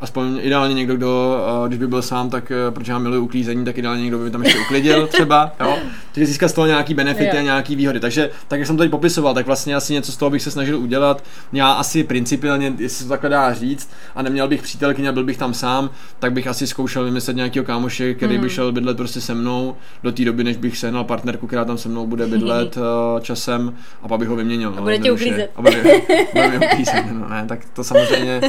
aspoň 0.00 0.38
ideálně 0.42 0.74
někdo, 0.74 0.96
kdo, 0.96 1.38
eh, 1.64 1.68
když 1.68 1.78
by 1.78 1.86
byl 1.86 2.02
sám, 2.02 2.30
tak 2.30 2.50
eh, 2.50 2.70
protože 2.70 2.92
já 2.92 2.98
miluji 2.98 3.20
uklízení, 3.20 3.64
tak 3.64 3.78
ideálně 3.78 4.02
někdo 4.02 4.18
by 4.18 4.30
tam 4.30 4.42
ještě 4.42 4.58
uklidil 4.58 5.06
třeba, 5.12 5.52
jo. 5.60 5.78
Takže 6.12 6.26
získat 6.26 6.48
z 6.48 6.52
toho 6.52 6.66
nějaký 6.66 6.94
benefity 6.94 7.38
a 7.38 7.42
nějaký 7.42 7.76
výhody. 7.76 8.00
Takže, 8.00 8.30
tak 8.48 8.58
jak 8.58 8.66
jsem 8.66 8.76
to 8.76 8.80
tady 8.80 8.90
popisoval, 8.90 9.34
tak 9.34 9.46
vlastně 9.46 9.74
asi 9.74 9.92
něco 9.92 10.12
z 10.12 10.16
toho 10.16 10.30
bych 10.30 10.42
se 10.42 10.50
snažil 10.50 10.78
udělat. 10.78 11.24
Já 11.52 11.72
asi 11.72 12.04
principiálně, 12.04 12.72
jestli 12.78 13.04
to 13.04 13.08
takhle 13.08 13.30
dá 13.30 13.54
říct, 13.54 13.90
a 14.14 14.22
neměl 14.22 14.48
bych 14.48 14.62
přítelkyně 14.62 15.08
a 15.08 15.12
byl 15.12 15.24
bych 15.24 15.36
tam 15.36 15.54
sám, 15.54 15.90
tak 16.18 16.32
bych 16.32 16.46
asi 16.46 16.66
zkoušel 16.66 17.04
vymyslet 17.04 17.36
nějakého 17.36 17.64
kámoše, 17.64 18.14
který 18.14 18.34
mm. 18.34 18.40
by 18.40 18.50
šel 18.50 18.72
bydlet 18.72 18.96
prostě 18.96 19.20
se 19.20 19.34
mnou 19.34 19.76
do 20.02 20.12
té 20.12 20.24
doby, 20.24 20.44
než 20.44 20.56
bych 20.56 20.78
sehnal 20.78 21.04
partnerku, 21.04 21.46
která 21.46 21.64
tam 21.64 21.78
se 21.78 21.88
mnou 21.88 22.06
bude 22.06 22.26
bydlet 22.26 22.76
uh, 22.76 22.82
časem 23.20 23.74
a 24.02 24.08
pak 24.08 24.18
bych 24.18 24.28
ho 24.28 24.36
vyměnil. 24.36 24.68
A 24.68 24.76
no, 24.76 24.82
bude 24.82 24.98
tě 24.98 25.12
uklízet. 25.12 25.50
A 25.56 25.62
bude, 25.62 25.82
bude 26.32 26.48
mě 26.48 26.66
uklízet, 26.66 27.04
no, 27.12 27.28
ne, 27.28 27.44
tak 27.48 27.58
to 27.72 27.84
samozřejmě 27.84 28.40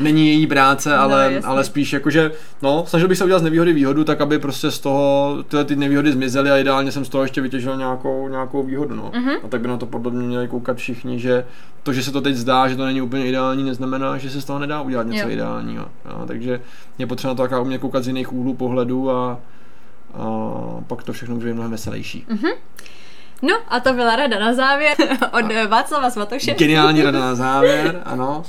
není 0.00 0.28
její 0.28 0.46
práce, 0.46 0.96
ale, 1.04 1.40
no, 1.42 1.48
ale 1.48 1.64
spíš 1.64 1.92
jakože, 1.92 2.32
no, 2.62 2.84
snažil 2.86 3.08
bych 3.08 3.18
se 3.18 3.24
udělat 3.24 3.38
z 3.38 3.42
nevýhody 3.42 3.72
výhodu, 3.72 4.04
tak 4.04 4.20
aby 4.20 4.38
prostě 4.38 4.70
z 4.70 4.78
toho 4.78 5.36
tyhle 5.48 5.64
ty 5.64 5.76
nevýhody 5.76 6.12
zmizely 6.12 6.50
a 6.50 6.58
ideálně 6.58 6.92
jsem 6.92 7.04
z 7.04 7.08
toho 7.08 7.24
ještě 7.24 7.40
vytěžil 7.40 7.76
nějakou, 7.76 8.28
nějakou 8.28 8.62
výhodu, 8.62 8.94
no. 8.94 9.10
Uh-huh. 9.10 9.38
A 9.44 9.48
tak 9.48 9.60
by 9.60 9.68
na 9.68 9.76
to 9.76 9.86
podle 9.86 10.12
mě 10.12 10.26
měli 10.26 10.48
koukat 10.48 10.76
všichni, 10.76 11.20
že 11.20 11.44
to, 11.82 11.92
že 11.92 12.02
se 12.02 12.12
to 12.12 12.20
teď 12.20 12.34
zdá, 12.34 12.68
že 12.68 12.76
to 12.76 12.84
není 12.84 13.02
úplně 13.02 13.26
ideální, 13.26 13.62
neznamená, 13.62 14.18
že 14.18 14.30
se 14.30 14.40
z 14.40 14.44
toho 14.44 14.58
nedá 14.58 14.80
udělat 14.80 15.06
něco 15.06 15.24
jo. 15.24 15.30
ideálního. 15.30 15.86
No, 16.04 16.26
takže 16.26 16.60
je 16.98 17.06
potřeba 17.06 17.34
to 17.34 17.42
taká 17.42 17.60
umět 17.60 17.78
koukat 17.78 18.04
z 18.04 18.06
jiných 18.06 18.32
úhlů 18.32 18.54
pohledu 18.54 19.10
a, 19.10 19.40
a 20.14 20.26
pak 20.86 21.02
to 21.02 21.12
všechno 21.12 21.36
být 21.36 21.52
mnohem 21.52 21.70
veselější. 21.70 22.26
Uh-huh. 22.30 22.54
No 23.42 23.54
a 23.68 23.80
to 23.80 23.92
byla 23.92 24.16
rada 24.16 24.38
na 24.38 24.54
závěr 24.54 24.96
od 25.32 25.52
a 25.52 25.66
Václava 25.68 26.10
Svatoše. 26.10 26.54
Geniální 26.54 27.02
rada 27.02 27.20
na 27.20 27.34
závěr, 27.34 28.02
ano. 28.04 28.42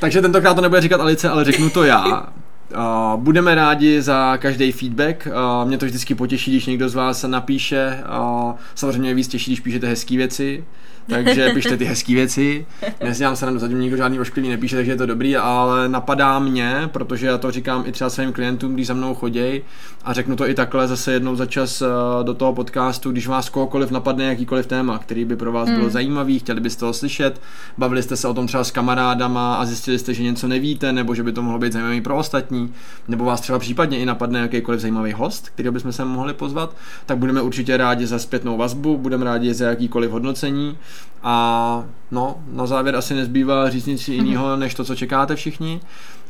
Takže 0.00 0.20
tentokrát 0.20 0.54
to 0.54 0.60
nebude 0.60 0.80
říkat 0.80 1.00
Alice, 1.00 1.28
ale 1.28 1.44
řeknu 1.44 1.70
to 1.70 1.84
já. 1.84 2.26
Uh, 2.76 3.20
budeme 3.20 3.54
rádi 3.54 4.02
za 4.02 4.36
každý 4.36 4.72
feedback. 4.72 5.28
Uh, 5.30 5.68
mě 5.68 5.78
to 5.78 5.86
vždycky 5.86 6.14
potěší, 6.14 6.50
když 6.50 6.66
někdo 6.66 6.88
z 6.88 6.94
vás 6.94 7.22
napíše. 7.22 8.04
Uh, 8.18 8.52
samozřejmě 8.74 9.14
víc 9.14 9.28
těší, 9.28 9.50
když 9.50 9.60
píšete 9.60 9.86
hezké 9.86 10.16
věci 10.16 10.64
takže 11.10 11.50
pište 11.50 11.76
ty 11.76 11.84
hezké 11.84 12.14
věci. 12.14 12.66
Nezdám 13.04 13.36
se 13.36 13.58
zatím 13.58 13.80
nikdo 13.80 13.96
žádný 13.96 14.20
ošklivý 14.20 14.48
nepíše, 14.48 14.76
takže 14.76 14.92
je 14.92 14.96
to 14.96 15.06
dobrý, 15.06 15.36
ale 15.36 15.88
napadá 15.88 16.38
mě, 16.38 16.88
protože 16.92 17.26
já 17.26 17.38
to 17.38 17.50
říkám 17.50 17.84
i 17.86 17.92
třeba 17.92 18.10
svým 18.10 18.32
klientům, 18.32 18.74
když 18.74 18.86
za 18.86 18.94
mnou 18.94 19.14
chodí 19.14 19.62
a 20.04 20.12
řeknu 20.12 20.36
to 20.36 20.48
i 20.48 20.54
takhle 20.54 20.88
zase 20.88 21.12
jednou 21.12 21.36
za 21.36 21.46
čas 21.46 21.82
eh, 21.82 21.86
do 22.22 22.34
toho 22.34 22.52
podcastu, 22.52 23.12
když 23.12 23.26
vás 23.26 23.48
kohokoliv 23.48 23.90
napadne 23.90 24.24
jakýkoliv 24.24 24.66
téma, 24.66 24.98
který 24.98 25.24
by 25.24 25.36
pro 25.36 25.52
vás 25.52 25.68
hmm. 25.68 25.78
byl 25.78 25.90
zajímavý, 25.90 26.38
chtěli 26.38 26.60
byste 26.60 26.84
ho 26.84 26.92
slyšet, 26.92 27.40
bavili 27.78 28.02
jste 28.02 28.16
se 28.16 28.28
o 28.28 28.34
tom 28.34 28.46
třeba 28.46 28.64
s 28.64 28.70
kamarádama 28.70 29.54
a 29.54 29.64
zjistili 29.64 29.98
jste, 29.98 30.14
že 30.14 30.22
něco 30.22 30.48
nevíte, 30.48 30.92
nebo 30.92 31.14
že 31.14 31.22
by 31.22 31.32
to 31.32 31.42
mohlo 31.42 31.58
být 31.58 31.72
zajímavý 31.72 32.00
pro 32.00 32.16
ostatní, 32.16 32.72
nebo 33.08 33.24
vás 33.24 33.40
třeba 33.40 33.58
případně 33.58 33.98
i 33.98 34.06
napadne 34.06 34.40
jakýkoliv 34.40 34.80
zajímavý 34.80 35.12
host, 35.12 35.48
který 35.48 35.70
bychom 35.70 35.92
se 35.92 36.04
mohli 36.04 36.34
pozvat, 36.34 36.76
tak 37.06 37.18
budeme 37.18 37.42
určitě 37.42 37.76
rádi 37.76 38.06
za 38.06 38.18
zpětnou 38.18 38.56
vazbu, 38.56 38.98
budeme 38.98 39.24
rádi 39.24 39.54
za 39.54 39.66
jakýkoliv 39.66 40.10
hodnocení 40.10 40.78
a 41.22 41.84
no, 42.10 42.42
na 42.52 42.66
závěr 42.66 42.96
asi 42.96 43.14
nezbývá 43.14 43.70
říct 43.70 43.86
nic 43.86 44.08
jiného, 44.08 44.56
než 44.56 44.74
to, 44.74 44.84
co 44.84 44.96
čekáte 44.96 45.36
všichni. 45.36 45.80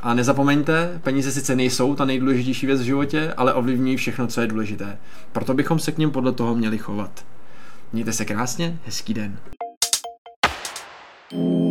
A 0.01 0.15
nezapomeňte, 0.15 1.01
peníze 1.03 1.33
sice 1.33 1.57
nejsou 1.57 1.95
ta 1.95 2.05
nejdůležitější 2.05 2.67
věc 2.67 2.81
v 2.81 2.85
životě, 2.85 3.35
ale 3.37 3.55
ovlivňují 3.55 3.97
všechno, 3.97 4.27
co 4.27 4.41
je 4.41 4.47
důležité. 4.47 4.99
Proto 5.33 5.55
bychom 5.55 5.79
se 5.79 5.93
k 5.93 5.99
ním 5.99 6.11
podle 6.11 6.33
toho 6.33 6.55
měli 6.55 6.79
chovat. 6.79 7.25
Mějte 7.93 8.13
se 8.13 8.25
krásně, 8.25 8.79
hezký 8.87 9.15
den. 9.15 9.39
you 11.33 11.70